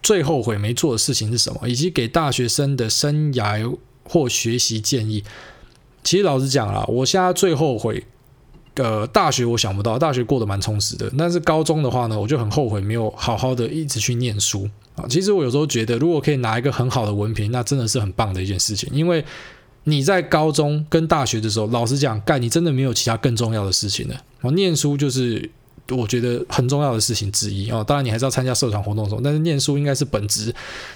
[0.01, 1.67] 最后悔没做的事情是什么？
[1.67, 5.23] 以及给大学生的生涯或学习建议。
[6.03, 8.03] 其实老实讲啦，我现在最后悔，
[8.75, 11.11] 呃，大学我想不到，大学过得蛮充实的。
[11.17, 15.05] 但是高中的话呢，我就很后悔没有好好的一直去念书啊。
[15.07, 18.89] 其实我有时候觉得，如果可以拿一个很好的文凭，那真的是很棒的一件事情。
[18.91, 19.23] 因为
[19.83, 24.15] 你在高中跟大学的时候，老实讲，干你真的没有其他更重要的事情了。
[24.41, 25.51] 我念书就是。
[25.91, 30.54] 我觉得很重要的事情之一哦，当然你还是要参加社团活动什么，但是念书应该是本质。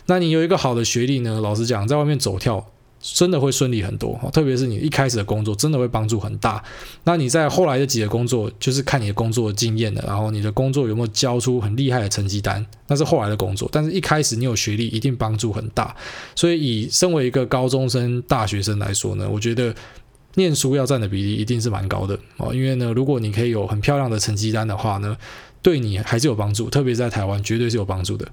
[0.08, 1.39] 那你有一个好的学历呢？
[1.41, 2.65] 老实讲，在外面走跳
[2.99, 6.63] 真的会顺利很多，特别是你一开始的工作真的会帮助很大。
[7.03, 13.69] 那你在后来的几个工作，就是看你的工作经验的，然后你的工作有没有交出很厉害的成绩单，那是后来的工作。
[13.71, 15.95] 但是一开始你有学历，一定帮助很大。
[16.36, 19.73] 所以以身为一个高中生、大学生来说呢，我觉得。
[20.36, 25.17] 念书要占的比例一定是蛮高的哦，因为呢，如果你可以有很漂亮的成绩单的话呢，
[25.62, 28.28] 对你还是有帮助，特别在台湾，绝对是有帮助的。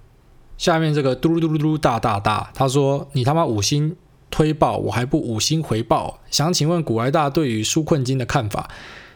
[0.58, 3.96] 下面这个嘟噜嘟噜嘟大大大，他说：“你他妈五星
[4.30, 8.68] 推爆，我还不五星回报。”想请问股癌大对于纾困金的看法？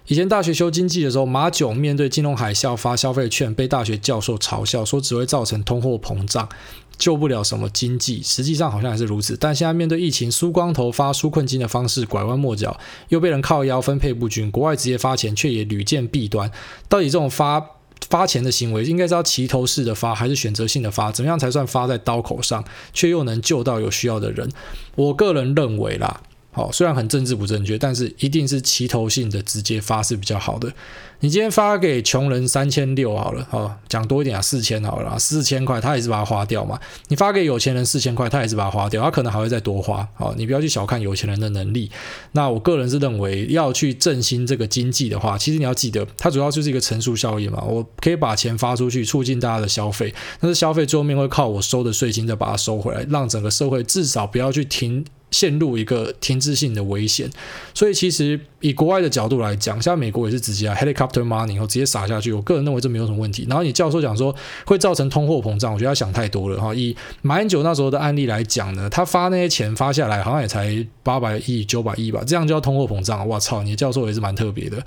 [0.07, 6.49] 以前大学修经济的时候，马厩面对金融海啸发消费券，被大学教授嘲笑说只会造成通货膨胀。
[6.99, 9.37] 救不了什么经济，实际上好像还是如此。
[9.37, 12.79] 但现在面对疫情，输光头发纾困境的方式拐弯抹角，
[13.09, 16.51] 又被人靠腰分配不均，国外直接发钱却也屡见弊端。
[16.89, 17.65] 到底这种发
[18.09, 21.11] 发钱的行为，应该是要齐头式的发，还是选择性的发？
[21.11, 24.49] 怎么样才算发在刀口上，却又能救到有需要的人？
[24.95, 26.23] 我个人认为啦。
[26.57, 30.73] 好，虽然很政治不正确，但是一定是齐头性的直接发是比较好的。
[31.21, 36.81] 你今天发给穷人三千六好了，好，讲多一点啊，四千好了，四千块他也是把它花掉嘛。
[37.09, 40.09] 你发给有钱人四千块，他也是把它花掉，他可能还会再多花。
[40.15, 41.91] 好，你不要去小看有钱人的能力。
[42.33, 47.63] 那我个人是认为，要去振兴这个经济的话，其实你要记得，它主要就是一个乘数效应嘛。
[47.63, 55.05] 我可以把钱发出去，促进大家的消费，但是消费最后面会靠我收的税金再把它收回来，让整个社会至少不要去停。
[55.37, 57.29] 陷入一个停滞性的危险，
[57.75, 62.33] 所以其实以国外的角度来讲，像美国也是直接啊 helicopter money，然后直接撒下去。
[62.33, 63.47] 我个人认为这没有什么问题。
[63.47, 66.75] 然后你教授讲说会造成通货膨胀，我觉得他想太多了哈。
[66.75, 73.29] 以马英九那时候的案例来讲呢，他发那些钱发下来好像也才八百亿、九百亿吧，这样就要通货膨胀？
[73.29, 74.79] 我操，你的教授也是蛮特别的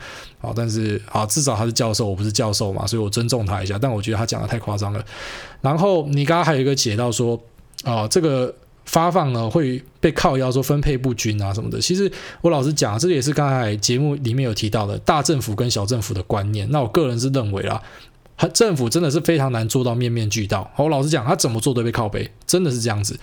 [0.41, 0.51] 啊。
[0.55, 3.77] 但是啊，至少他是教授，我不是教授嘛，所以我尊重他一下。
[3.79, 5.05] 但我觉得他讲的太夸张了。
[5.61, 7.39] 然后你刚刚还有一个解到说
[7.83, 8.51] 啊，这个。
[8.89, 16.67] 发放呢会被靠腰说分配不均啊什么的，其实我老实讲，这也是刚才节目里面有提到的大政府跟小政府的观念。
[16.71, 17.79] 那我个人是认为啦，
[18.51, 20.67] 政府真的是非常难做到面面俱到。
[20.75, 23.19] 我老实讲，他怎么做都被靠背，真的是这样子。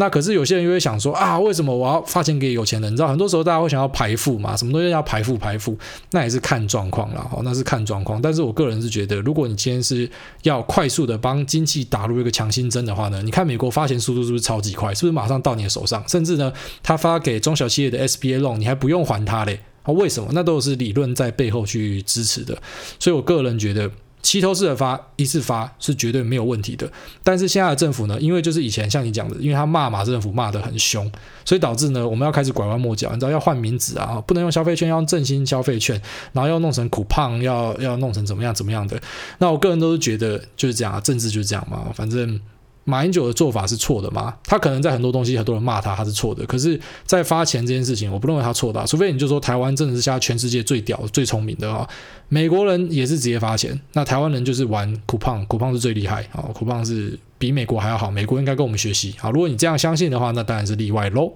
[0.00, 2.92] 那可是有些人又会想说啊，为什么我要发钱给有钱人？
[2.92, 5.76] 你知道，很多时候大家会想要排富嘛，什么东西要排富排富，
[6.12, 7.26] 那也是看状况啦。
[7.28, 8.22] 好，那是看状况。
[8.22, 10.08] 但是我个人是觉得，如果你今天是
[10.44, 14.94] 要快速的帮经济打入一个强心针的话呢，你看美国发钱速度是不是超级快？
[14.94, 16.02] 是不是马上到你的手上？
[16.08, 19.58] 甚至呢，他发给中小企业的 SBA loan，你还不用还他嘞。
[19.82, 20.30] 啊，为什么？
[20.32, 22.56] 那都是理论在背后去支持的。
[23.00, 23.90] 所以我个人觉得。
[24.22, 26.90] 齐头式的发，一次发是绝对没有问题的，
[27.22, 31.10] 但是现在的政府呢，因为就是以前像你讲的，因为他骂马政府骂得很凶，
[31.44, 36.00] 所以导致呢，我们要开始拐弯抹角，你知道要换名字啊，不能用消费券，要用振兴消费券，
[36.32, 39.00] 然后要弄成苦胖要要弄成怎么样怎么样的。
[39.38, 42.40] 那我个人都是觉得就是这样啊，政治就是这样嘛，反正。
[42.88, 44.34] 马英九的做法是错的吗？
[44.44, 46.42] 他可能在很多东西，很多人骂他，他是错的。
[46.46, 48.82] 可是，在发钱这件事情，我不认为他错的。
[48.86, 51.86] 除非你就说台湾真的是现在全世界最屌、最聪明的啊。
[52.30, 58.10] 美国人也是直接发钱，那台湾人就是玩 coupon，coupon 是最厉害啊，coupon 是比美国还要好。
[58.10, 59.28] 美国应该跟我们学习啊。
[59.28, 61.30] 如果你这样相信的话，那当然是例外喽。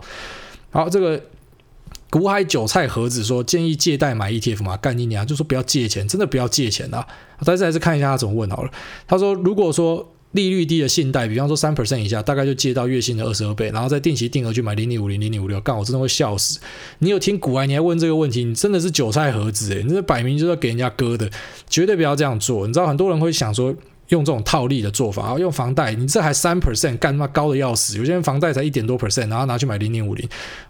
[0.70, 1.20] 好，这个
[2.09, 7.07] 股海韭菜盒子说建议借贷买 ETF 嘛，干你娘，就说不要借钱，真的不要借钱啊。
[7.44, 8.70] 但是还是看一下他怎么问好了。
[9.07, 10.09] 他说如果说。
[10.33, 16.59] 利率低的信贷，比方说三 percent 以下，大概就借到月薪的二十二倍，然后再定期定额去买零零五零零零五六，干我真的会笑死！
[16.99, 21.30] 你有听股癌，你还问这个问题，你真的是韭菜盒子诶，你这摆明就是要给人家割的，
[21.68, 22.66] 绝对不要这样做。
[22.66, 23.74] 你知道很多人会想说
[24.09, 27.99] 用这种套利的做法啊，用房贷，你这还三 percent，干他妈高的要死！
[27.99, 30.26] 有些人房贷才一点多 percent，然后拿去买零零五零，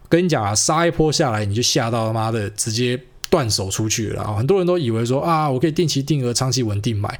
[0.08, 3.00] 跟你讲啊，杀一波下来，你就吓到他妈的直接
[3.30, 4.36] 断手出去了。
[4.36, 7.18] 很多人都以为说啊，我可以定期定额、长期稳定买。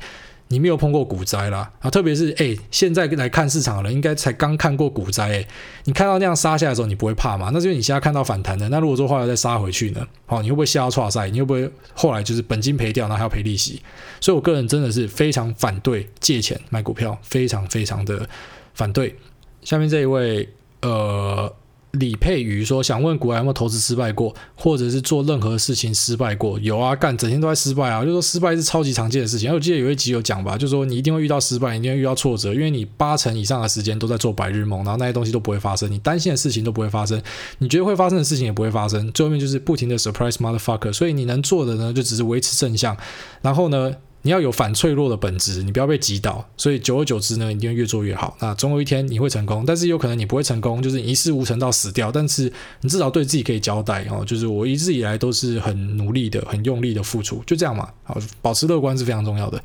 [0.53, 1.89] 你没有碰过股灾啦啊！
[1.89, 5.49] 特别是哎，现在来看市场的人，应该才刚看过股灾哎。
[5.85, 7.51] 你看到那样杀下来的时候，你不会怕吗？
[7.55, 8.69] 那是因为你现在看到反弹的。
[8.69, 10.07] 那如果说后来再杀回去呢？
[10.27, 11.31] 好，你会不会吓到挫赛？
[11.31, 13.83] 你会不会后来就是本金赔掉，然后还要赔利息？
[14.21, 18.29] 所以我个人真的是非常反对借钱买股票，非常非常的
[18.75, 19.17] 反对。
[19.63, 20.47] 下面这一位
[20.83, 21.51] 呃。
[21.93, 26.59] 李佩瑜说：“想问股癌有没有投资失败过，或者是做任何事情失败过？
[26.61, 28.03] 有啊，干整天都在失败啊！
[28.03, 29.53] 就说失败是超级常见的事情。
[29.53, 37.21] 我记得有一集有讲吧，就说你一定会遇到失败，一定会遇到挫折，因为你八成以上的时间都在做白日梦，然后那些东西都不会发生，你担心的事情都不会发生，
[37.59, 40.91] 你觉得会发生的事情也不会发生，最后面就是不停的 surprise motherfucker。
[40.93, 42.97] 所以你能做的呢，就只是维持正向，
[43.43, 48.37] 然后呢，你要有反脆弱的本质，你不要被击倒，所以久而久之呢，你一定会越做越好。
[48.41, 52.11] 那总有一天你会成功，但是有可能你不会成功，就是一事无成到死掉。
[52.11, 57.89] 但是你至少对自己可以交代哦，就是我一直以来都是很努力的、很用力的付出，就这样嘛。
[58.05, 59.61] 好，保持乐观是非常重要的。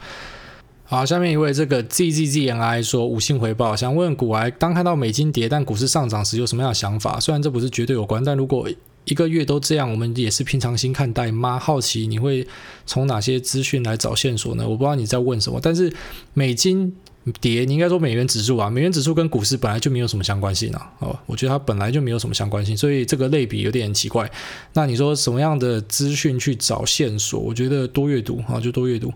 [0.86, 7.20] 好，下面一位这个 ZZZNI 说五星回报，想问股癌，当看到美金跌但股市上涨时有什么样的想法？
[7.20, 8.68] 虽然这不是绝对有关，但如果
[9.08, 11.58] 一个月都这样，我们也是平常心看待吗？
[11.58, 12.46] 好奇你会
[12.86, 14.68] 从哪些资讯来找线索呢？
[14.68, 15.92] 我不知道你在问什么，但是
[16.34, 16.94] 美金
[17.40, 20.92] 跌，你应该说美元指数啊，美元指数跟股市本来就没有什么相关性啊。
[21.00, 24.30] 哦，我觉得它本来就没有什么相关性，所以这个类比有点奇怪。
[24.74, 27.40] 那你说什么样的资讯去找线索？
[27.40, 29.14] 我觉得多阅读啊，就多阅读。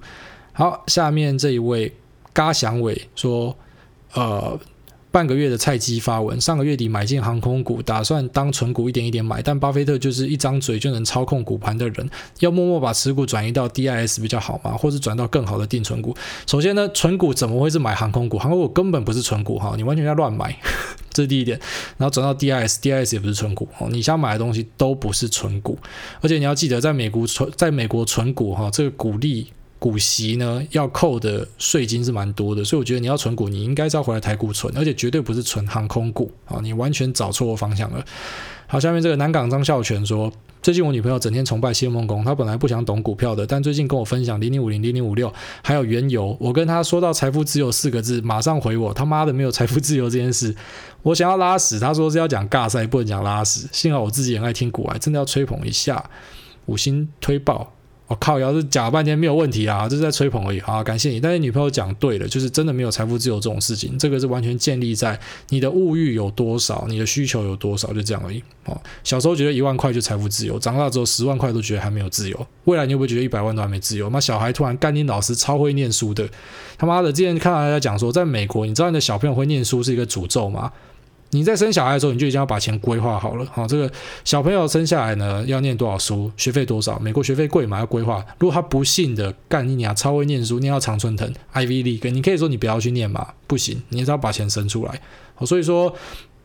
[0.53, 1.93] 好，下面这一位
[2.31, 3.57] 嘎祥伟说，
[4.13, 4.57] 呃。
[5.11, 12.09] 半个月的菜鸡发文，上个月底买进航空股，打算当存股一点一点买，但巴菲特就是一张嘴就能操控股盘的人，
[12.39, 14.71] 要默默把持股转移到 DIS 比较好吗？
[14.71, 16.15] 或是转到更好的定存股？
[16.47, 18.37] 首先呢，存股怎么会是买航空股？
[18.37, 20.57] 航空股根本不是存股哈，你完全在乱买，
[21.11, 21.59] 这是第一点。
[21.97, 25.77] 然后转到 DIS，DIS 也不是存股哦，你想买的东西都不是存股，
[26.21, 29.47] 而且你要记得，在美国存，在美国存股哈，这个股利。
[29.81, 36.59] 股息呢，要扣的税金是蛮多的，所以我觉得你要存股，你应该是要回来台股存，而且绝对不是存航空股啊！
[36.61, 38.05] 你完全找错方向了。
[38.67, 50.55] 好，下面这个南港张孝全说，最近我女朋友整天崇拜谢孟恭，她本来不想懂股票的，但最近跟我分享零零五零、零零五六还有原油，我跟她说到财富自由四个字，马上回我他妈的没有财富自由这件事，
[51.01, 53.67] 我想要拉屎，她说是要讲尬赛，不能讲拉屎。
[53.71, 56.07] 幸好我自己也爱听股癌，真的要吹捧一下，
[56.67, 57.73] 五星推爆。
[58.11, 58.37] 我、哦、靠！
[58.37, 60.59] 要是讲半天没有问题啊，这是在吹捧而已。
[60.59, 61.17] 好，感谢你。
[61.17, 68.43] 但是女朋友讲对了，就是真的没有财富自由这种事情，这个是完全建立在你的物欲有多少，你的需求有多少，就这样而已。
[68.65, 72.47] 哦，小时候觉得一万块就财富自由，长大之后十万块都觉得还没有自由。
[72.65, 74.09] 未来你会不会觉得一百万都还没自由？
[74.09, 76.27] 那小孩突然干你老师超会念书的，
[76.77, 77.13] 他妈的！
[77.13, 80.69] 之前看到人家讲说，在美国，你知道你的小朋友会念书是一个诅咒吗？
[81.31, 83.45] 你在生小孩的时候，你就已经要把钱规划好了。
[83.51, 83.91] 好，这个
[84.23, 86.99] 小朋友生下来呢，要念多少书，学费多少？
[86.99, 88.23] 美国学费贵嘛，要规划。
[88.37, 95.01] 如果他不幸的干你娘超会念书，念到常春藤、Ivy League，你可以说你不要去念嘛，不行，你只要把钱生出来。
[95.35, 95.93] 好，所以说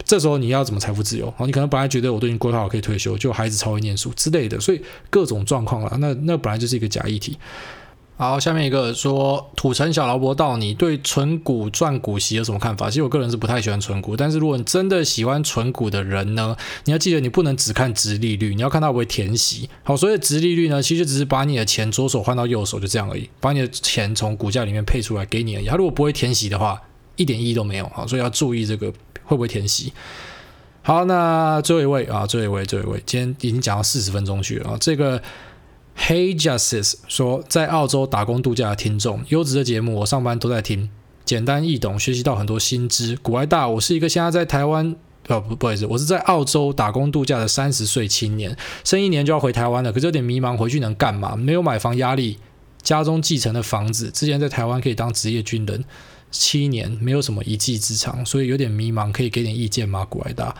[0.04, 1.32] 这时候你要怎么财富自由？
[1.36, 4.80] 好，你可能本来觉得我都已经规划好可以退休，就孩子超会念书之类的，所以
[5.10, 5.96] 各种状况了。
[5.98, 7.36] 那那本来就是一个假议题。
[8.18, 12.88] 好，下面一个说土城小劳勃道，你对存股赚股息有什么看法？
[12.88, 16.56] 其实我个人是不太喜欢存股，但是如果你真的喜欢存股的人呢，
[16.86, 19.68] 你要记得你不能只看殖利率，你要看它会不会填息。
[19.82, 25.66] 好，所以殖利率呢，其实只是把你的钱左手换到右手，就这样而已，把你的钱从股价里面配出来给你而已。
[25.66, 26.80] 它如果不会填息的话，
[27.16, 27.86] 一点意义都没有。
[27.94, 28.90] 好，所以要注意这个
[29.24, 29.92] 会不会填息。
[30.80, 35.20] 好，那最后一位啊，最后一位，最后一位，今天已经讲到四十分钟去了啊，这个。
[35.98, 40.88] Hey Justice 说，在澳洲打工度假的听众，优质的节目，我上班都在听，
[41.24, 43.16] 简单易懂，学习到很多新知。
[43.22, 44.94] 古埃大，我是一个现在在台湾，
[45.26, 51.34] 哦不，不好意思，我是在澳洲打工度假的三十岁青年，剩一年就要回台湾了，可是有点迷茫，回去能干嘛？
[51.34, 52.38] 没有买房压力，
[52.82, 55.84] 家中继承的房子，之前在台湾可以当职业军人，
[56.30, 60.06] 七年没有什么一技之长，所以有点迷茫，可以给点意见吗？
[60.08, 60.54] 古埃大。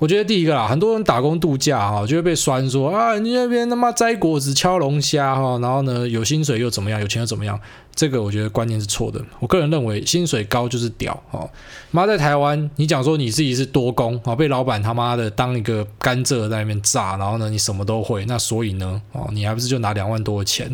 [0.00, 7.60] 我觉得第一个啦，很多人打工度假哈，就会被酸说啊，你那边他妈摘果子、敲龙虾哈，然后呢有薪水又怎么样，有钱又怎么样？
[7.94, 9.20] 这个我觉得观念是错的。
[9.40, 11.46] 我个人认为薪水高就是屌哦。
[11.90, 20.70] 妈在台湾，你讲说你自己是多工啊，被老板他妈的当一个甘蔗在那边炸，然后呢你什么都会，那所以呢哦，你还不是就拿两万多的钱？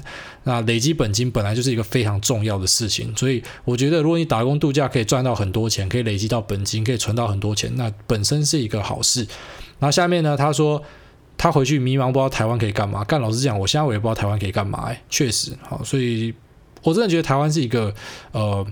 [0.49, 9.27] 那累积本金本来就是一个非常重要的事情，所以我觉得如果你打工度假可以赚到很多钱，可以累积到本金，可以存到很多钱，那本身是一个好事。
[9.81, 10.81] 然后下面呢，他说
[11.37, 13.03] 他回去迷茫，不知道台湾可以干嘛。
[13.03, 14.85] 干老实讲，我现在我也不知道台湾可以干嘛。
[14.85, 16.33] 哎，确实好，所以
[16.85, 17.93] 我真的觉得台湾是一个
[18.31, 18.65] 呃，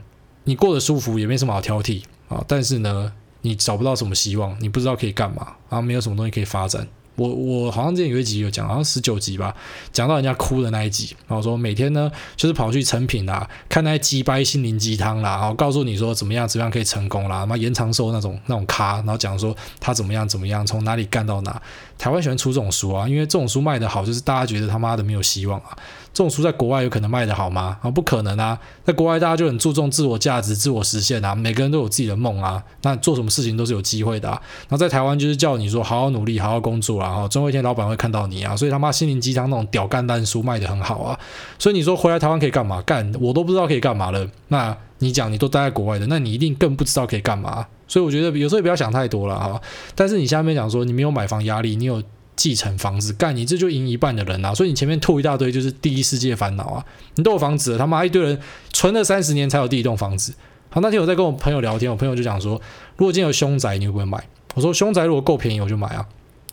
[0.44, 6.86] 你过得舒服也没什么好挑剔啊，但是呢，你找不到什么希望，你不知道可以干嘛，然后没有什么东西可以发展。
[7.16, 9.54] 我我好像之前有一集有讲，好像十九集吧，
[9.92, 21.60] 讲到人家哭的那一集，然后说每天呢就是跑去成品啦，看那些鸡掰心灵鸡汤啦，然后告诉你说怎么样怎么样可以成功啦，妈延长寿那种那种咖，然后讲说他怎么样怎么样从哪里干到哪。
[21.96, 25.76] 台湾喜欢出这种书啊，因为这种书卖得好，就是大家觉得他妈的没有希望啊。
[26.14, 27.76] 这种书在国外有可能卖得好吗？
[27.82, 28.56] 啊，不可能啊！
[28.84, 34.40] 在国外大家就很注重自我价值、自我实现啊，每个人都有自己的梦啊，那做什么事情都是有机会的啊。
[34.68, 38.54] 然后在台湾就是叫你说好好努力、好好工作啊，哈，总有一天老板会看到你啊。
[38.56, 41.18] 所以他妈心灵鸡汤那种屌干烂书卖得很好啊。
[41.58, 42.80] 所以你说回来台湾可以干嘛？
[42.82, 44.24] 干我都不知道可以干嘛了。
[44.46, 47.66] 那你讲你都待在国外的，那你一定更不知道可以干嘛。
[47.88, 49.60] 所以我觉得有时候也不要想太多了哈。
[49.96, 52.00] 但是你下面讲说你没有买房压力，你有。
[52.36, 54.54] 继承房子干，你这就赢一半的人啊！
[54.54, 56.84] 所以你前面吐一大堆就是第一世界烦恼啊！
[57.14, 58.38] 你都有房子了，他妈一堆人
[58.72, 60.34] 存了三十年才有第一栋房子。
[60.70, 62.60] 好，那天我在跟我朋友聊天，我朋友就讲说，
[62.96, 64.22] 如果今天有凶宅，你会不会买？
[64.54, 66.06] 我说凶宅如果够便宜，我就买啊。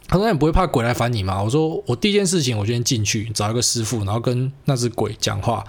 [0.07, 5.63] 他说：“你不会怕鬼来烦你吗？”我说：“我第一件事情，我先进去找一个师傅，然后跟那只鬼讲话。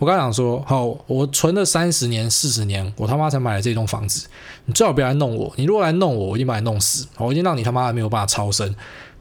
[0.00, 4.26] 我跟他讲说：‘好，我存了三十年、四十年，我他妈才买了这栋房子。
[4.64, 5.52] 你最好别来弄我。
[5.54, 7.06] 你如果来弄我，我已经把你弄死。
[7.18, 8.74] 我已经让你他妈没有办法超生。’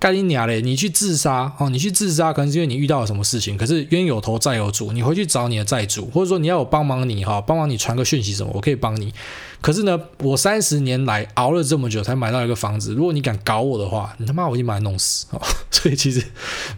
[0.03, 0.59] 干你娘嘞！
[0.59, 1.69] 你去自杀哦！
[1.69, 3.57] 你去自杀，可能是因为你遇到了什么事情。
[3.57, 9.13] 可是冤有头债有主，你回去找你的债主，或者说你要我帮忙你哈，帮忙你传个讯息什么，我可以帮你。
[9.61, 15.41] 可是呢，我三十年来熬了这么久才买到一个房子，如果你敢搞我的话，你他妈我已经把你弄死哦。
[15.71, 16.21] 所以其实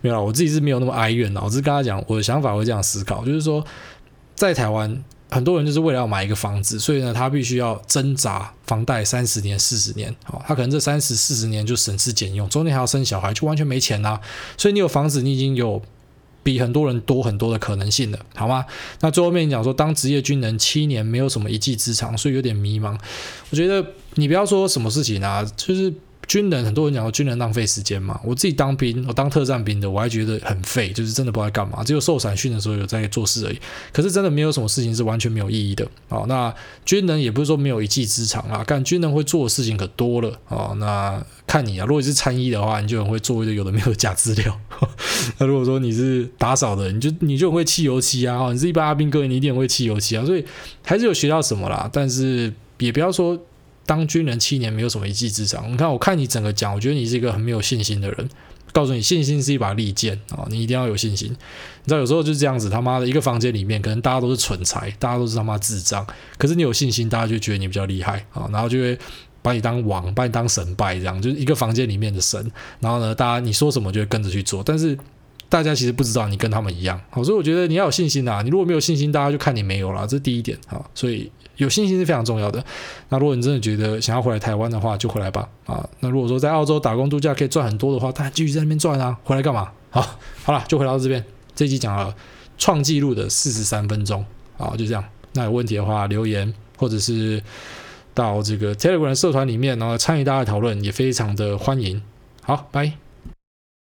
[0.01, 3.65] 没有，我自己是没有那么哀怨的，我只是跟他讲我的想法会这样思考，就是说
[4.36, 5.03] 在台湾。
[5.36, 14.21] 很多人就是为了要买一个房子，所以呢，他必须要挣扎房贷三十年、四十年，好，他可能这三十四十年就省吃俭用，中间还要生小孩，就完全没钱啦。
[14.55, 15.81] 所以你有房子，你已经有
[16.41, 18.65] 比很多人多很多的可能性了，好吗？
[19.01, 22.97] 那最后面讲说，当职业军人七年没有什么一技之长，所以有点迷茫。
[23.49, 25.93] 我觉得你不要说什么事情啊，就是。
[26.28, 33.59] 军人很多人讲说军人浪费时间嘛，我自己当兵，我当特战兵的，我还觉得很废，就是真的不知道干嘛，只有受散训的时候有在做事而已。
[33.93, 36.23] 可是真的没有什么事情是完全没有意义的啊。
[36.28, 36.53] 那
[36.84, 40.73] 军人也不是说没有一技之长啊，干军人会做的事情可多了啊。
[40.78, 44.59] 那看你啊，如果你是参议的话，你就很会做一个有的没有的假资料。
[45.38, 48.51] 那如果说你是打扫的，你就你就很会漆油漆啊。
[48.51, 50.26] 你是一般阿兵哥，你一定很会漆油漆啊。
[50.26, 50.43] 所以
[50.84, 53.39] 还是有学到什么啦，但是也不要说。
[53.86, 58.29] 当军人七年没有什么一技之长，你看，我看你整个讲，我觉得你是一个很没有信心的人。
[58.73, 61.29] 告诉你，信心是一把利剑啊，你一定要有信心。
[61.29, 66.05] 你知道，有时候就是这样子，他妈的一个房间里面，可能大家都是蠢材，大家都是他妈智障，
[66.38, 68.99] 可是你有信心，大家就觉得你比较厉害啊，然后就会
[69.41, 72.51] 把你当王，把你当神拜，这样就是一个房间里面的神。
[72.81, 74.97] 然后呢，大家你说什么就会跟着去做，但是
[75.47, 78.41] 大家其实不知道你跟他们一样，好，所以我觉得你要有信心啊。
[78.41, 81.31] 你如果没有信心，大家就看你没有了，这是第一点啊，所以。
[81.58, 82.64] 有信心是非常重要的。
[83.10, 85.47] 那如果你真的觉得想要回来台湾的话，就回来吧。
[85.66, 89.18] 啊，那如果说在澳洲打工度假可以赚很多的话，当然继续在那边赚啊。
[89.24, 89.72] 回来干嘛？
[89.89, 90.01] 好，
[90.43, 91.24] 好了，就回到这边。
[91.56, 92.14] 这一集讲了
[92.58, 94.26] 创纪录的四十三分钟。
[94.58, 95.03] 好，就这样。
[95.34, 97.41] 那有问题的话留言，或者是
[98.14, 102.01] 到这个 Telegram 社团里面，然后参与大家讨论，也非常的欢迎。
[102.41, 103.05] 好，拜。